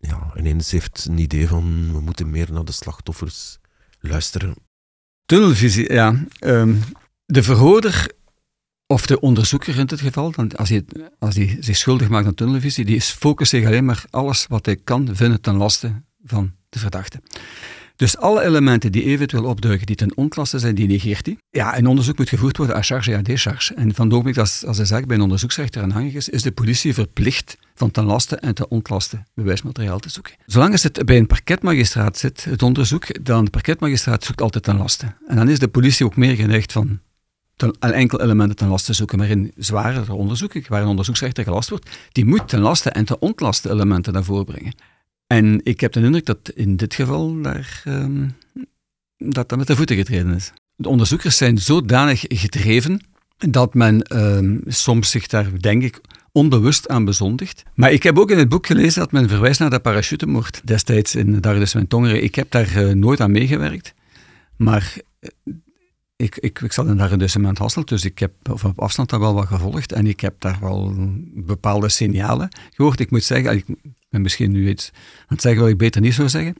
[0.00, 3.58] ja, ineens heeft een idee van we moeten meer naar de slachtoffers
[4.00, 4.54] luisteren.
[5.26, 6.24] Tunnelvisie, ja.
[6.38, 6.74] Ehm,
[7.24, 8.12] de verhoorder
[8.86, 10.84] of de onderzoeker in dit geval, dan als hij,
[11.18, 15.16] als zich schuldig maakt aan tunnelvisie, die focust zich alleen maar alles wat hij kan
[15.16, 17.20] vinden ten laste van de verdachte.
[18.00, 21.38] Dus alle elementen die eventueel opduiken, die ten ontlaste zijn, die negeert hij.
[21.50, 23.74] Ja, een onderzoek moet gevoerd worden à charge en à décharge.
[23.74, 27.56] En van het als, de zaak bij een onderzoeksrechter aanhangig is, is de politie verplicht
[27.74, 30.34] van ten laste en ten ontlaste bewijsmateriaal te zoeken.
[30.46, 35.14] Zolang het bij een parketmagistraat zit, het onderzoek, dan de parketmagistraat zoekt altijd ten laste.
[35.26, 37.00] En dan is de politie ook meer geneigd van
[37.56, 39.18] ten, enkel elementen ten laste zoeken.
[39.18, 43.22] Maar in zwaardere onderzoeken, waar een onderzoeksrechter gelast wordt, die moet ten laste en ten
[43.22, 44.74] ontlaste elementen naar voren brengen.
[45.32, 48.28] En ik heb de indruk dat in dit geval daar, ehm,
[49.16, 50.52] dat, dat met de voeten getreden is.
[50.76, 56.00] De onderzoekers zijn zodanig gedreven dat men ehm, soms zich daar, denk ik,
[56.32, 57.62] onbewust aan bezondigt.
[57.74, 61.14] Maar ik heb ook in het boek gelezen dat men verwijst naar de parachutemoord destijds
[61.14, 62.22] in Dardus en Tongeren.
[62.22, 63.94] Ik heb daar uh, nooit aan meegewerkt,
[64.56, 65.30] maar eh,
[66.16, 68.32] ik, ik, ik zat in daar een maand Hasselt, dus ik heb
[68.64, 70.94] op afstand daar wel wat gevolgd en ik heb daar wel
[71.34, 73.00] bepaalde signalen gehoord.
[73.00, 73.64] Ik moet zeggen,
[74.10, 76.56] ben misschien nu iets aan het zeggen wat ik beter niet zou zeggen,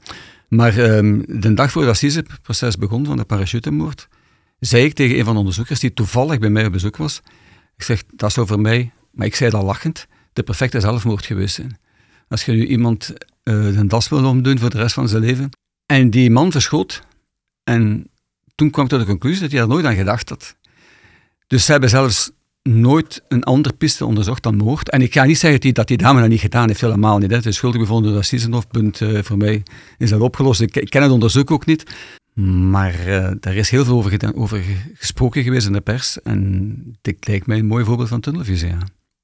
[0.48, 4.08] maar um, de dag voor het assiseproces begon van de parachutemoord,
[4.58, 7.20] zei ik tegen een van de onderzoekers die toevallig bij mij op bezoek was,
[7.76, 11.54] ik zeg, dat zou voor mij, maar ik zei dat lachend, de perfecte zelfmoord geweest
[11.54, 11.78] zijn.
[12.28, 13.12] Als je nu iemand
[13.44, 15.50] uh, een das wil omdoen voor de rest van zijn leven,
[15.86, 17.02] en die man verschoot,
[17.64, 18.10] en
[18.54, 20.56] toen kwam ik tot de conclusie dat hij daar nooit aan gedacht had.
[21.46, 22.30] Dus ze hebben zelfs
[22.62, 24.90] nooit een andere piste onderzocht dan moord.
[24.90, 27.30] En ik ga niet zeggen dat die, dame dat niet gedaan heeft, helemaal niet.
[27.30, 27.36] Hè.
[27.36, 29.62] Het is schuldig bevonden door Sissenhof, punt uh, voor mij
[29.98, 30.60] is dat opgelost.
[30.60, 31.84] Ik, ken het onderzoek ook niet.
[32.70, 34.62] Maar uh, daar is heel veel over, over,
[34.94, 36.22] gesproken geweest in de pers.
[36.22, 38.74] En dit lijkt mij een mooi voorbeeld van tunnelvisie.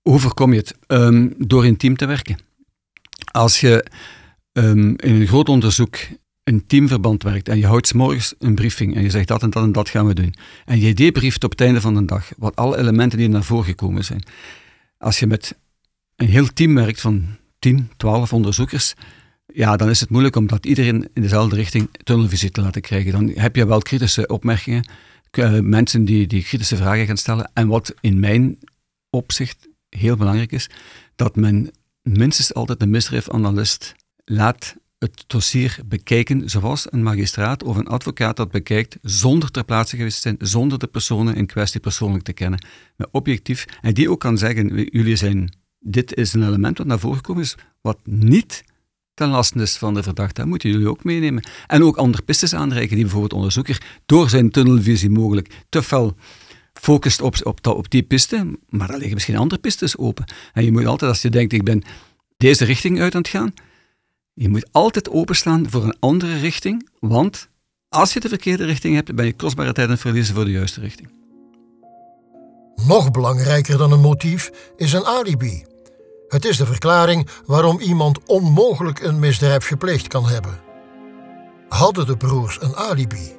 [0.02, 0.74] Hoe voorkom je het?
[0.86, 2.36] Um, door team te werken.
[3.32, 3.86] Als je
[4.52, 5.96] um, in een groot onderzoek
[6.46, 9.50] een teamverband werkt en je houdt s morgens een briefing en je zegt dat en
[9.50, 10.34] dat en dat gaan we doen.
[10.64, 13.64] En je debrieft op het einde van de dag wat alle elementen die naar voren
[13.64, 14.22] gekomen zijn.
[14.98, 15.58] Als je met
[16.16, 17.26] een heel team werkt van
[17.58, 18.94] 10, 12 onderzoekers,
[19.46, 23.12] ja, dan is het moeilijk om dat iedereen in dezelfde richting tunnelvisie te laten krijgen.
[23.12, 24.88] Dan heb je wel kritische opmerkingen,
[25.30, 27.50] eh, mensen die, die kritische vragen gaan stellen.
[27.54, 28.58] En wat in mijn
[29.10, 30.68] opzicht heel belangrijk is,
[31.16, 31.70] dat men
[32.02, 38.50] minstens altijd een misdrijfanalist laat het dossier bekijken zoals een magistraat of een advocaat dat
[38.50, 42.64] bekijkt, zonder ter plaatse geweest te zijn, zonder de personen in kwestie persoonlijk te kennen,
[42.96, 43.64] maar objectief.
[43.80, 47.42] En die ook kan zeggen, jullie zijn, dit is een element wat naar voren gekomen
[47.42, 48.64] is, wat niet
[49.14, 50.40] ten laste is van de verdachte.
[50.40, 51.48] Dat moeten jullie ook meenemen.
[51.66, 56.16] En ook andere pistes aanreiken die bijvoorbeeld onderzoeker door zijn tunnelvisie mogelijk te fel
[56.72, 60.24] focust op, op, op die piste, maar er liggen misschien andere pistes open.
[60.52, 61.82] En je moet altijd, als je denkt, ik ben
[62.36, 63.52] deze richting uit aan het gaan,
[64.38, 67.48] je moet altijd openstaan voor een andere richting, want
[67.88, 70.50] als je de verkeerde richting hebt, ben je kostbare tijd aan het verliezen voor de
[70.50, 71.08] juiste richting.
[72.86, 75.64] Nog belangrijker dan een motief is een alibi.
[76.28, 80.60] Het is de verklaring waarom iemand onmogelijk een misdrijf gepleegd kan hebben.
[81.68, 83.36] Hadden de broers een alibi?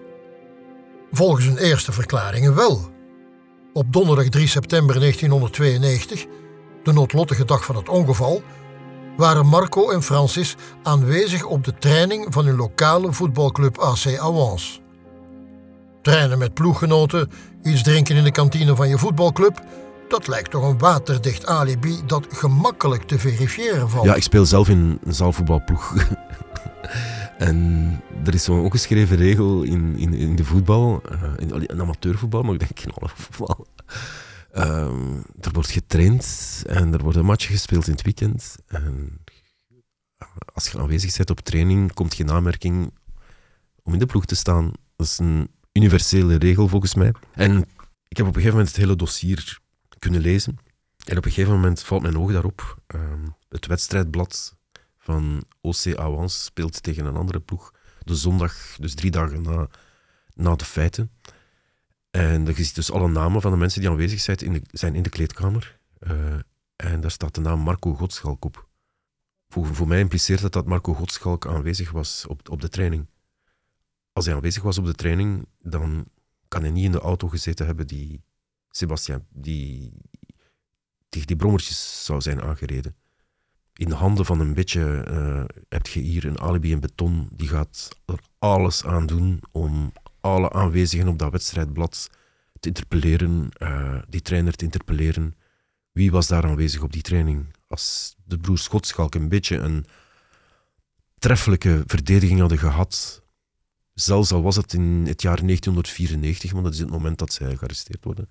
[1.11, 2.91] Volgens hun eerste verklaringen wel.
[3.73, 6.25] Op donderdag 3 september 1992,
[6.83, 8.41] de noodlottige dag van het ongeval,
[9.17, 14.81] waren Marco en Francis aanwezig op de training van hun lokale voetbalclub AC Awans.
[16.01, 17.31] Trainen met ploeggenoten,
[17.63, 19.61] iets drinken in de kantine van je voetbalclub,
[20.09, 24.05] dat lijkt toch een waterdicht alibi dat gemakkelijk te verifiëren valt.
[24.05, 25.95] Ja, ik speel zelf in een zaalvoetbalploeg.
[27.37, 27.87] en
[28.25, 32.53] er is zo'n ongeschreven regel in, in, in de voetbal, uh, in, in amateurvoetbal, maar
[32.53, 33.67] ik denk in alle voetbal.
[34.57, 38.55] Um, er wordt getraind en er wordt een match gespeeld in het weekend.
[38.67, 39.19] En
[40.53, 42.93] als je aanwezig bent op training, komt geen aanmerking
[43.83, 44.71] om in de ploeg te staan.
[44.95, 47.13] Dat is een universele regel volgens mij.
[47.33, 47.65] En
[48.07, 49.59] ik heb op een gegeven moment het hele dossier
[49.99, 50.57] kunnen lezen.
[51.05, 52.81] En op een gegeven moment valt mijn oog daarop.
[52.87, 54.55] Um, het wedstrijdblad
[54.97, 57.73] van OC Awans speelt tegen een andere ploeg.
[57.99, 59.67] De zondag, dus drie dagen na,
[60.33, 61.11] na de feiten.
[62.09, 64.95] En je ziet dus alle namen van de mensen die aanwezig zijn in de, zijn
[64.95, 65.79] in de kleedkamer.
[65.99, 66.35] Uh,
[66.75, 68.67] en daar staat de naam Marco Godschalk op.
[69.49, 73.07] Voor, voor mij impliceert dat dat Marco Godschalk aanwezig was op, op de training.
[74.13, 76.07] Als hij aanwezig was op de training, dan
[76.47, 78.21] kan hij niet in de auto gezeten hebben die
[78.69, 79.93] Sebastian, die
[81.09, 82.95] tegen die brommertjes zou zijn aangereden.
[83.73, 87.29] In de handen van een beetje uh, heb je hier een alibi in beton.
[87.31, 92.09] Die gaat er alles aan doen om alle aanwezigen op dat wedstrijdblad
[92.59, 95.35] te interpelleren, uh, die trainer te interpelleren.
[95.91, 97.45] Wie was daar aanwezig op die training?
[97.67, 99.85] Als de broer Schotschalk een beetje een
[101.27, 103.23] voortreffelijke verdediging hadden gehad,
[103.93, 107.55] zelfs al was het in het jaar 1994, want dat is het moment dat zij
[107.55, 108.29] gearresteerd worden,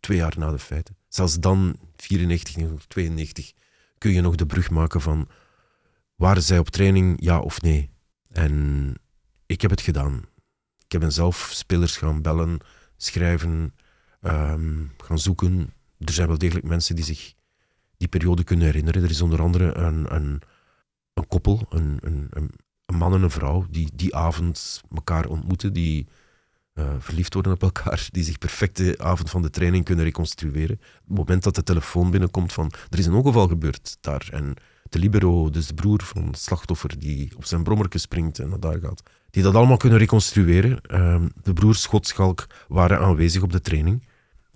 [0.00, 0.96] twee jaar na de feiten.
[1.08, 3.52] Zelfs dan, 94, 1992,
[3.98, 5.28] kun je nog de brug maken van
[6.14, 7.90] waren zij op training, ja of nee.
[8.32, 8.94] En
[9.46, 10.22] ik heb het gedaan.
[10.88, 12.58] Ik heb zelf spelers gaan bellen,
[12.96, 13.74] schrijven,
[14.20, 15.72] ehm, gaan zoeken.
[15.98, 17.34] Er zijn wel degelijk mensen die zich
[17.96, 19.02] die periode kunnen herinneren.
[19.02, 20.42] Er is onder andere een, een,
[21.14, 22.28] een koppel, een, een,
[22.86, 26.06] een man en een vrouw, die die avond elkaar ontmoeten, die
[26.74, 30.76] uh, verliefd worden op elkaar, die zich perfect de avond van de training kunnen reconstrueren.
[30.76, 34.54] Op het moment dat de telefoon binnenkomt van er is een ongeval gebeurd daar en
[34.88, 38.60] de libero, dus de broer van het slachtoffer, die op zijn brommerke springt en naar
[38.60, 40.80] daar gaat, die dat allemaal kunnen reconstrueren.
[40.90, 44.06] Uh, de broers Schotschalk waren aanwezig op de training.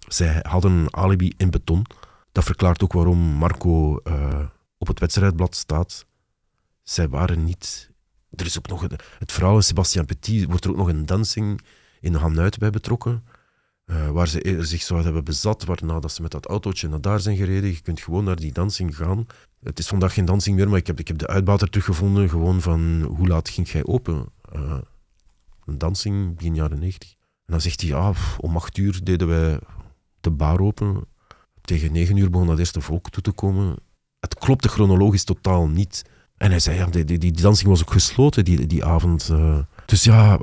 [0.09, 1.87] Zij hadden een alibi in beton.
[2.33, 4.45] Dat verklaart ook waarom Marco uh,
[4.79, 6.07] op het wedstrijdblad staat.
[6.83, 7.91] Zij waren niet.
[8.31, 11.61] Er is ook nog een, het van Sebastian Petit wordt er ook nog een dansing
[12.01, 13.25] in Hanuit bij betrokken.
[13.87, 17.21] Uh, waar ze zich zouden hebben bezat, waarna dat ze met dat autootje naar daar
[17.21, 17.71] zijn gereden.
[17.71, 19.27] Je kunt gewoon naar die dansing gaan.
[19.63, 22.29] Het is vandaag geen dansing meer, maar ik heb, ik heb de uitbater teruggevonden.
[22.29, 24.27] Gewoon van, hoe laat ging jij open?
[24.57, 24.79] Uh,
[25.65, 27.11] een dansing begin jaren 90.
[27.11, 27.19] En
[27.53, 29.59] dan zegt hij, ja, om acht uur deden wij
[30.21, 31.05] de bar open.
[31.61, 33.77] Tegen negen uur begon dat eerste volk toe te komen.
[34.21, 36.05] Het klopte chronologisch totaal niet.
[36.37, 39.29] En hij zei, ja, die, die, die dansing was ook gesloten die, die avond.
[39.33, 39.59] Uh,
[39.93, 40.39] dus ja,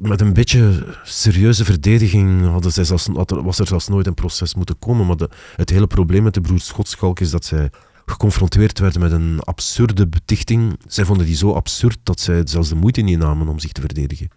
[0.00, 4.78] met een beetje serieuze verdediging hadden zij zelfs, was er zelfs nooit een proces moeten
[4.78, 5.06] komen.
[5.06, 7.70] Maar de, het hele probleem met de broers Schotschalk is dat zij
[8.06, 10.78] geconfronteerd werden met een absurde betichting.
[10.86, 13.80] Zij vonden die zo absurd dat zij zelfs de moeite niet namen om zich te
[13.80, 14.28] verdedigen.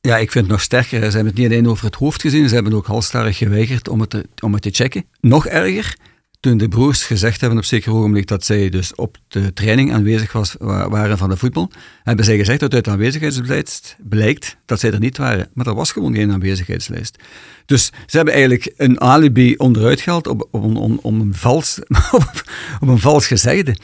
[0.00, 0.98] Ja, ik vind het nog sterker.
[0.98, 4.00] Ze hebben het niet alleen over het hoofd gezien, ze hebben ook halstarrig geweigerd om
[4.00, 5.04] het om het te checken.
[5.20, 5.96] Nog erger,
[6.44, 10.32] toen de broers gezegd hebben op zeker ogenblik dat zij dus op de training aanwezig
[10.32, 11.70] was, waren van de voetbal,
[12.02, 15.48] hebben zij gezegd dat uit de aanwezigheidslijst blijkt dat zij er niet waren.
[15.52, 17.18] Maar er was gewoon geen aanwezigheidslijst.
[17.66, 21.78] Dus ze hebben eigenlijk een alibi onderuit gehaald op, om, een vals,
[22.80, 23.76] op een vals gezegde.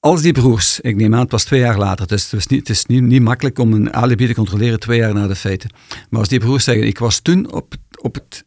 [0.00, 2.60] Als die broers, ik neem aan, het was twee jaar later, dus het is, niet,
[2.60, 5.70] het is niet, niet makkelijk om een alibi te controleren twee jaar na de feiten.
[6.10, 8.44] Maar als die broers zeggen, ik was toen op, op het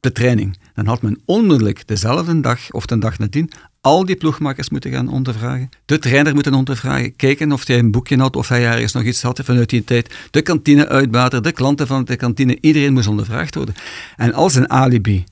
[0.00, 0.58] de training.
[0.74, 5.08] Dan had men onmiddellijk dezelfde dag of de dag nadien al die ploegmakers moeten gaan
[5.08, 5.68] ondervragen.
[5.84, 7.16] De trainer moeten ondervragen.
[7.16, 10.14] Kijken of hij een boekje had of hij ergens nog iets had vanuit die tijd.
[10.30, 12.58] De kantineuitbater, de klanten van de kantine.
[12.60, 13.74] Iedereen moest ondervraagd worden.
[14.16, 15.24] En als een alibi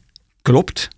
[0.42, 0.88] klopt,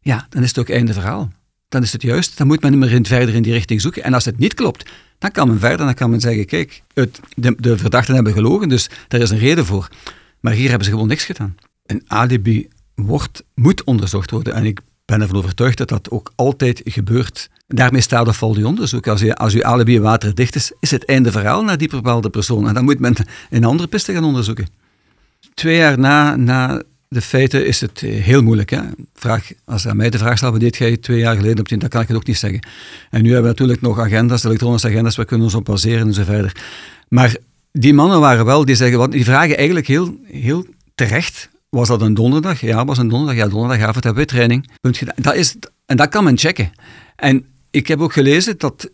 [0.00, 1.32] ja, dan is het ook einde verhaal.
[1.68, 2.38] Dan is het juist.
[2.38, 4.02] Dan moet men niet verder in die richting zoeken.
[4.02, 5.86] En als het niet klopt, dan kan men verder.
[5.86, 9.38] Dan kan men zeggen, kijk, het, de, de verdachten hebben gelogen, dus daar is een
[9.38, 9.88] reden voor.
[10.40, 11.56] Maar hier hebben ze gewoon niks gedaan.
[11.86, 12.68] Een alibi
[13.06, 14.54] wordt, moet onderzocht worden.
[14.54, 17.50] En ik ben ervan overtuigd dat dat ook altijd gebeurt.
[17.66, 19.06] Daarmee staat of valt uw onderzoek.
[19.06, 22.68] Als, u, als uw alibi waterdicht is, is het einde verhaal naar die bepaalde persoon.
[22.68, 23.14] En dan moet men
[23.50, 24.66] een andere piste gaan onderzoeken.
[25.54, 28.70] Twee jaar na, na de feiten is het heel moeilijk.
[28.70, 28.80] Hè?
[29.14, 31.88] Vraag, als aan mij de vraag stelt, wat deed jij twee jaar geleden op dan
[31.88, 32.60] kan ik het ook niet zeggen.
[33.10, 36.14] En nu hebben we natuurlijk nog agendas, elektronische agendas, we kunnen ons op baseren en
[36.14, 36.56] zo verder.
[37.08, 37.36] Maar
[37.72, 42.14] die mannen waren wel, die, zeggen, die vragen eigenlijk heel, heel terecht was dat een
[42.14, 42.60] donderdag?
[42.60, 43.36] Ja, was een donderdag.
[43.36, 44.70] Ja, donderdagavond hebben we training.
[45.16, 46.72] Dat is, en dat kan men checken.
[47.16, 48.90] En ik heb ook gelezen dat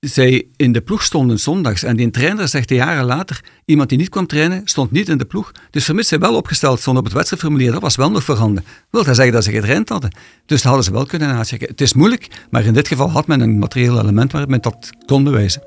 [0.00, 1.82] zij in de ploeg stonden zondags.
[1.82, 5.24] En die trainer zegt jaren later, iemand die niet kwam trainen, stond niet in de
[5.24, 5.52] ploeg.
[5.70, 8.64] Dus vermits zij wel opgesteld stond op het wedstrijdformulier, dat was wel nog voorhanden.
[8.90, 10.10] Wil dat zeggen dat ze getraind hadden?
[10.46, 11.68] Dus dat hadden ze wel kunnen nachecken.
[11.68, 14.90] Het is moeilijk, maar in dit geval had men een materieel element waar men dat
[15.06, 15.62] kon bewijzen.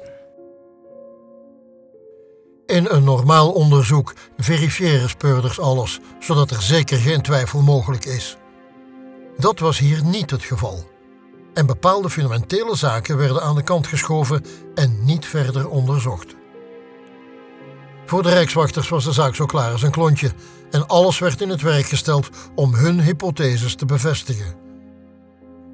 [2.65, 8.37] In een normaal onderzoek verifiëren speurders alles, zodat er zeker geen twijfel mogelijk is.
[9.37, 10.89] Dat was hier niet het geval.
[11.53, 16.35] En bepaalde fundamentele zaken werden aan de kant geschoven en niet verder onderzocht.
[18.05, 20.31] Voor de Rijkswachters was de zaak zo klaar als een klontje
[20.71, 24.55] en alles werd in het werk gesteld om hun hypotheses te bevestigen.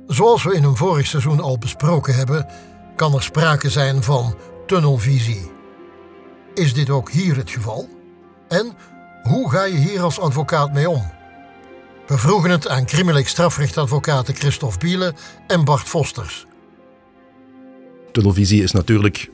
[0.08, 2.48] Zoals we in een vorig seizoen al besproken hebben,
[2.96, 5.60] kan er sprake zijn van tunnelvisie.
[6.54, 7.90] Is dit ook hier het geval?
[8.48, 8.72] En
[9.24, 11.12] hoe ga je hier als advocaat mee om?
[12.08, 15.16] We vroegen het aan crimineel strafrechtadvocaten Christophe Bielen
[15.48, 16.46] en Bart Vosters.
[18.12, 19.30] Tunnelvisie is natuurlijk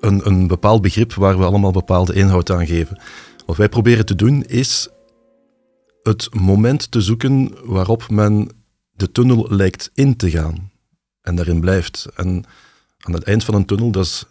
[0.00, 3.00] een, een bepaald begrip waar we allemaal bepaalde inhoud aan geven.
[3.46, 4.88] Wat wij proberen te doen is
[6.02, 8.48] het moment te zoeken waarop men
[8.92, 10.70] de tunnel lijkt in te gaan
[11.22, 12.06] en daarin blijft.
[12.16, 12.44] En
[12.98, 14.24] aan het eind van een tunnel, dat is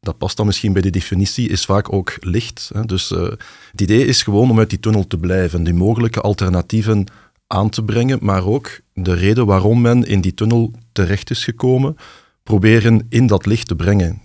[0.00, 2.70] dat past dan misschien bij de definitie, is vaak ook licht.
[2.74, 2.84] Hè.
[2.84, 3.22] Dus uh,
[3.70, 7.06] het idee is gewoon om uit die tunnel te blijven, die mogelijke alternatieven
[7.46, 11.96] aan te brengen, maar ook de reden waarom men in die tunnel terecht is gekomen,
[12.42, 14.22] proberen in dat licht te brengen.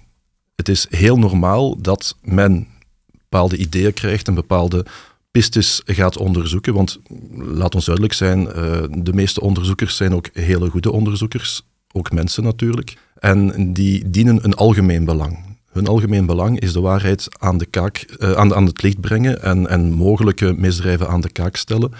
[0.55, 2.67] Het is heel normaal dat men
[3.11, 4.85] bepaalde ideeën krijgt en bepaalde
[5.31, 6.73] pistes gaat onderzoeken.
[6.73, 6.99] Want
[7.31, 11.61] laat ons duidelijk zijn, eh, de meeste onderzoekers zijn ook hele goede onderzoekers,
[11.91, 12.97] ook mensen natuurlijk.
[13.19, 15.50] En die dienen een algemeen belang.
[15.71, 19.41] Hun algemeen belang is de waarheid aan, de kaak, eh, aan, aan het licht brengen
[19.41, 21.91] en, en mogelijke misdrijven aan de kaak stellen.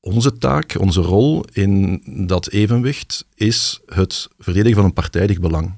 [0.00, 5.72] Onze taak, onze rol in dat evenwicht is het verdedigen van een partijdig belang.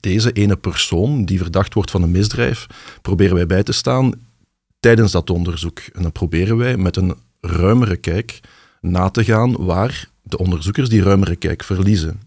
[0.00, 2.66] Deze ene persoon die verdacht wordt van een misdrijf,
[3.02, 4.12] proberen wij bij te staan
[4.80, 5.78] tijdens dat onderzoek.
[5.78, 8.40] En dan proberen wij met een ruimere kijk
[8.80, 12.20] na te gaan waar de onderzoekers die ruimere kijk verliezen.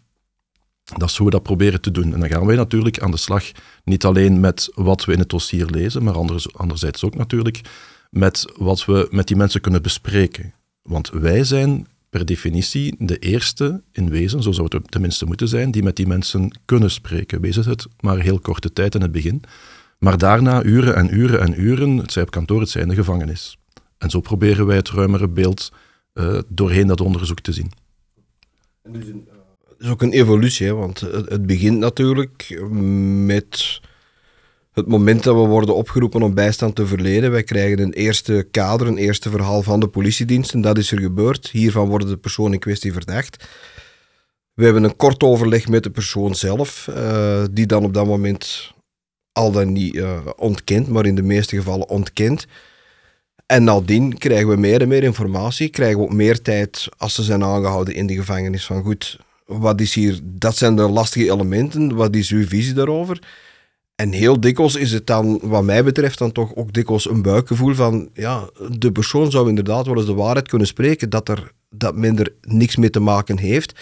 [0.97, 2.13] Dat is hoe we dat proberen te doen.
[2.13, 3.43] En dan gaan wij natuurlijk aan de slag,
[3.83, 6.17] niet alleen met wat we in het dossier lezen, maar
[6.51, 7.61] anderzijds ook natuurlijk
[8.09, 10.53] met wat we met die mensen kunnen bespreken.
[10.81, 15.71] Want wij zijn per definitie de eerste in wezen, zo zou het tenminste moeten zijn,
[15.71, 17.41] die met die mensen kunnen spreken.
[17.41, 19.41] Wees het maar heel korte tijd in het begin.
[19.99, 22.95] Maar daarna uren en uren en uren, het zij op kantoor, het zij in de
[22.95, 23.57] gevangenis.
[23.97, 25.71] En zo proberen wij het ruimere beeld
[26.13, 27.71] uh, doorheen dat onderzoek te zien.
[28.83, 29.27] Dus een,
[29.79, 32.61] is ook een evolutie, want het, begint natuurlijk
[33.25, 33.81] met
[34.71, 37.31] het moment dat we worden opgeroepen om bijstand te verlenen.
[37.31, 40.61] Wij krijgen een eerste kader, een eerste verhaal van de politiediensten.
[40.61, 41.49] Dat is er gebeurd.
[41.49, 43.47] Hiervan worden de persoon in kwestie verdacht.
[44.53, 48.73] We hebben een kort overleg met de persoon zelf, uh, die dan op dat moment
[49.31, 52.45] al dan niet uh, ontkent, maar in de meeste gevallen ontkent.
[53.45, 57.23] En nadien krijgen we meer en meer informatie, krijgen we ook meer tijd als ze
[57.23, 58.65] zijn aangehouden in de gevangenis.
[58.65, 59.19] Van goed,
[59.49, 63.21] wat is hier, dat zijn de lastige elementen, wat is uw visie daarover?
[63.95, 67.73] En heel dikwijls is het dan, wat mij betreft, dan toch ook dikwijls een buikgevoel
[67.73, 71.95] van, ja, de persoon zou inderdaad wel eens de waarheid kunnen spreken, dat, er, dat
[71.95, 73.79] men er niks mee te maken heeft.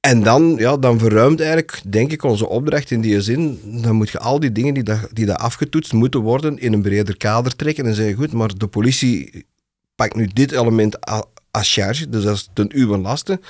[0.00, 3.60] En dan, ja, dan verruimt eigenlijk, denk ik, onze opdracht in die zin.
[3.82, 6.82] Dan moet je al die dingen die, dat, die dat afgetoetst moeten worden in een
[6.82, 9.46] breder kader trekken en zeggen, goed, maar de politie
[9.94, 11.06] pakt nu dit element
[11.50, 13.40] als charge, dus dat is ten uwe lasten.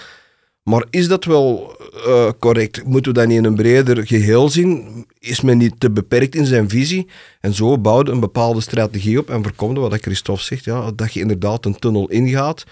[0.63, 2.85] Maar is dat wel uh, correct?
[2.85, 5.05] Moeten we dat niet in een breder geheel zien?
[5.19, 7.09] Is men niet te beperkt in zijn visie?
[7.41, 11.21] En zo bouwde een bepaalde strategie op en voorkomde wat Christophe zegt, ja, dat je
[11.21, 12.65] inderdaad een tunnel ingaat.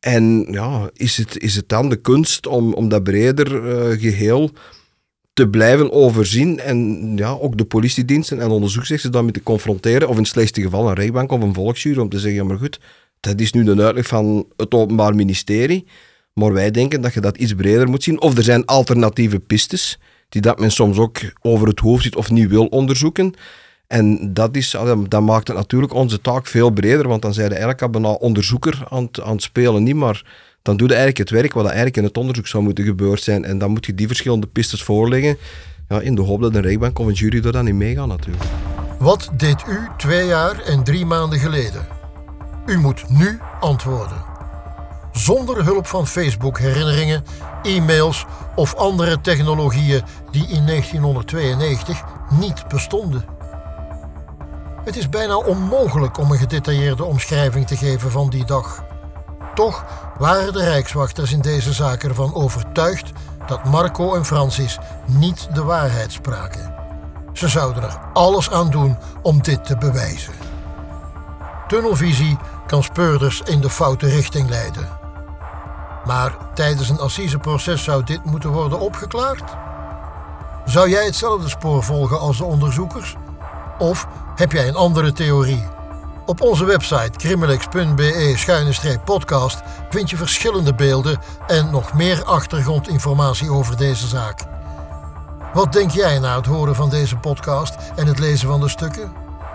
[0.00, 4.50] En ja, is het, is het dan de kunst om, om dat breder uh, geheel
[5.32, 10.22] te blijven overzien en ja, ook de politiediensten en onderzoeksdiensten daarmee te confronteren, of in
[10.22, 12.80] het slechtste geval een rechtbank of een volksjury, om te zeggen, ja maar goed,
[13.20, 15.86] dat is nu de uitleg van het Openbaar Ministerie.
[16.38, 18.20] Maar wij denken dat je dat iets breder moet zien.
[18.20, 22.30] Of er zijn alternatieve pistes, die dat men soms ook over het hoofd ziet of
[22.30, 23.34] niet wil onderzoeken.
[23.86, 24.76] En dat, is,
[25.08, 28.86] dat maakt het natuurlijk onze taak veel breder, want dan zijn je eigenlijk bijna onderzoeker
[28.88, 30.24] aan het, aan spelen, niet maar
[30.62, 33.44] dan doe je eigenlijk het werk wat eigenlijk in het onderzoek zou moeten gebeurd zijn.
[33.44, 35.36] En dan moet je die verschillende pistes voorleggen,
[35.88, 38.44] ja, in de hoop dat een rechtbank of een jury er dan in meegaan natuurlijk.
[38.98, 41.86] Wat deed u twee jaar en drie maanden geleden?
[42.66, 44.27] U moet nu antwoorden
[45.18, 47.24] zonder hulp van Facebook-herinneringen,
[47.62, 53.24] e-mails of andere technologieën die in 1992 niet bestonden.
[54.84, 58.84] Het is bijna onmogelijk om een gedetailleerde omschrijving te geven van die dag.
[59.54, 59.84] Toch
[60.18, 63.12] waren de Rijkswachters in deze zaken ervan overtuigd
[63.46, 66.74] dat Marco en Francis niet de waarheid spraken.
[67.32, 70.32] Ze zouden er alles aan doen om dit te bewijzen.
[71.68, 74.98] Tunnelvisie kan speurders in de foute richting leiden.
[76.08, 79.56] Maar tijdens een assiseproces zou dit moeten worden opgeklaard?
[80.64, 83.16] Zou jij hetzelfde spoor volgen als de onderzoekers?
[83.78, 85.66] Of heb jij een andere theorie?
[86.26, 94.44] Op onze website criminalix.be-podcast vind je verschillende beelden en nog meer achtergrondinformatie over deze zaak.
[95.52, 99.12] Wat denk jij na het horen van deze podcast en het lezen van de stukken?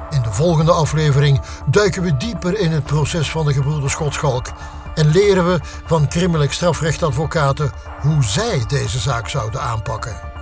[0.09, 4.51] In de volgende aflevering duiken we dieper in het proces van de gebroeders Schotschalk
[4.95, 7.71] en leren we van crimineel strafrechtadvocaten
[8.01, 10.32] hoe zij deze zaak zouden aanpakken.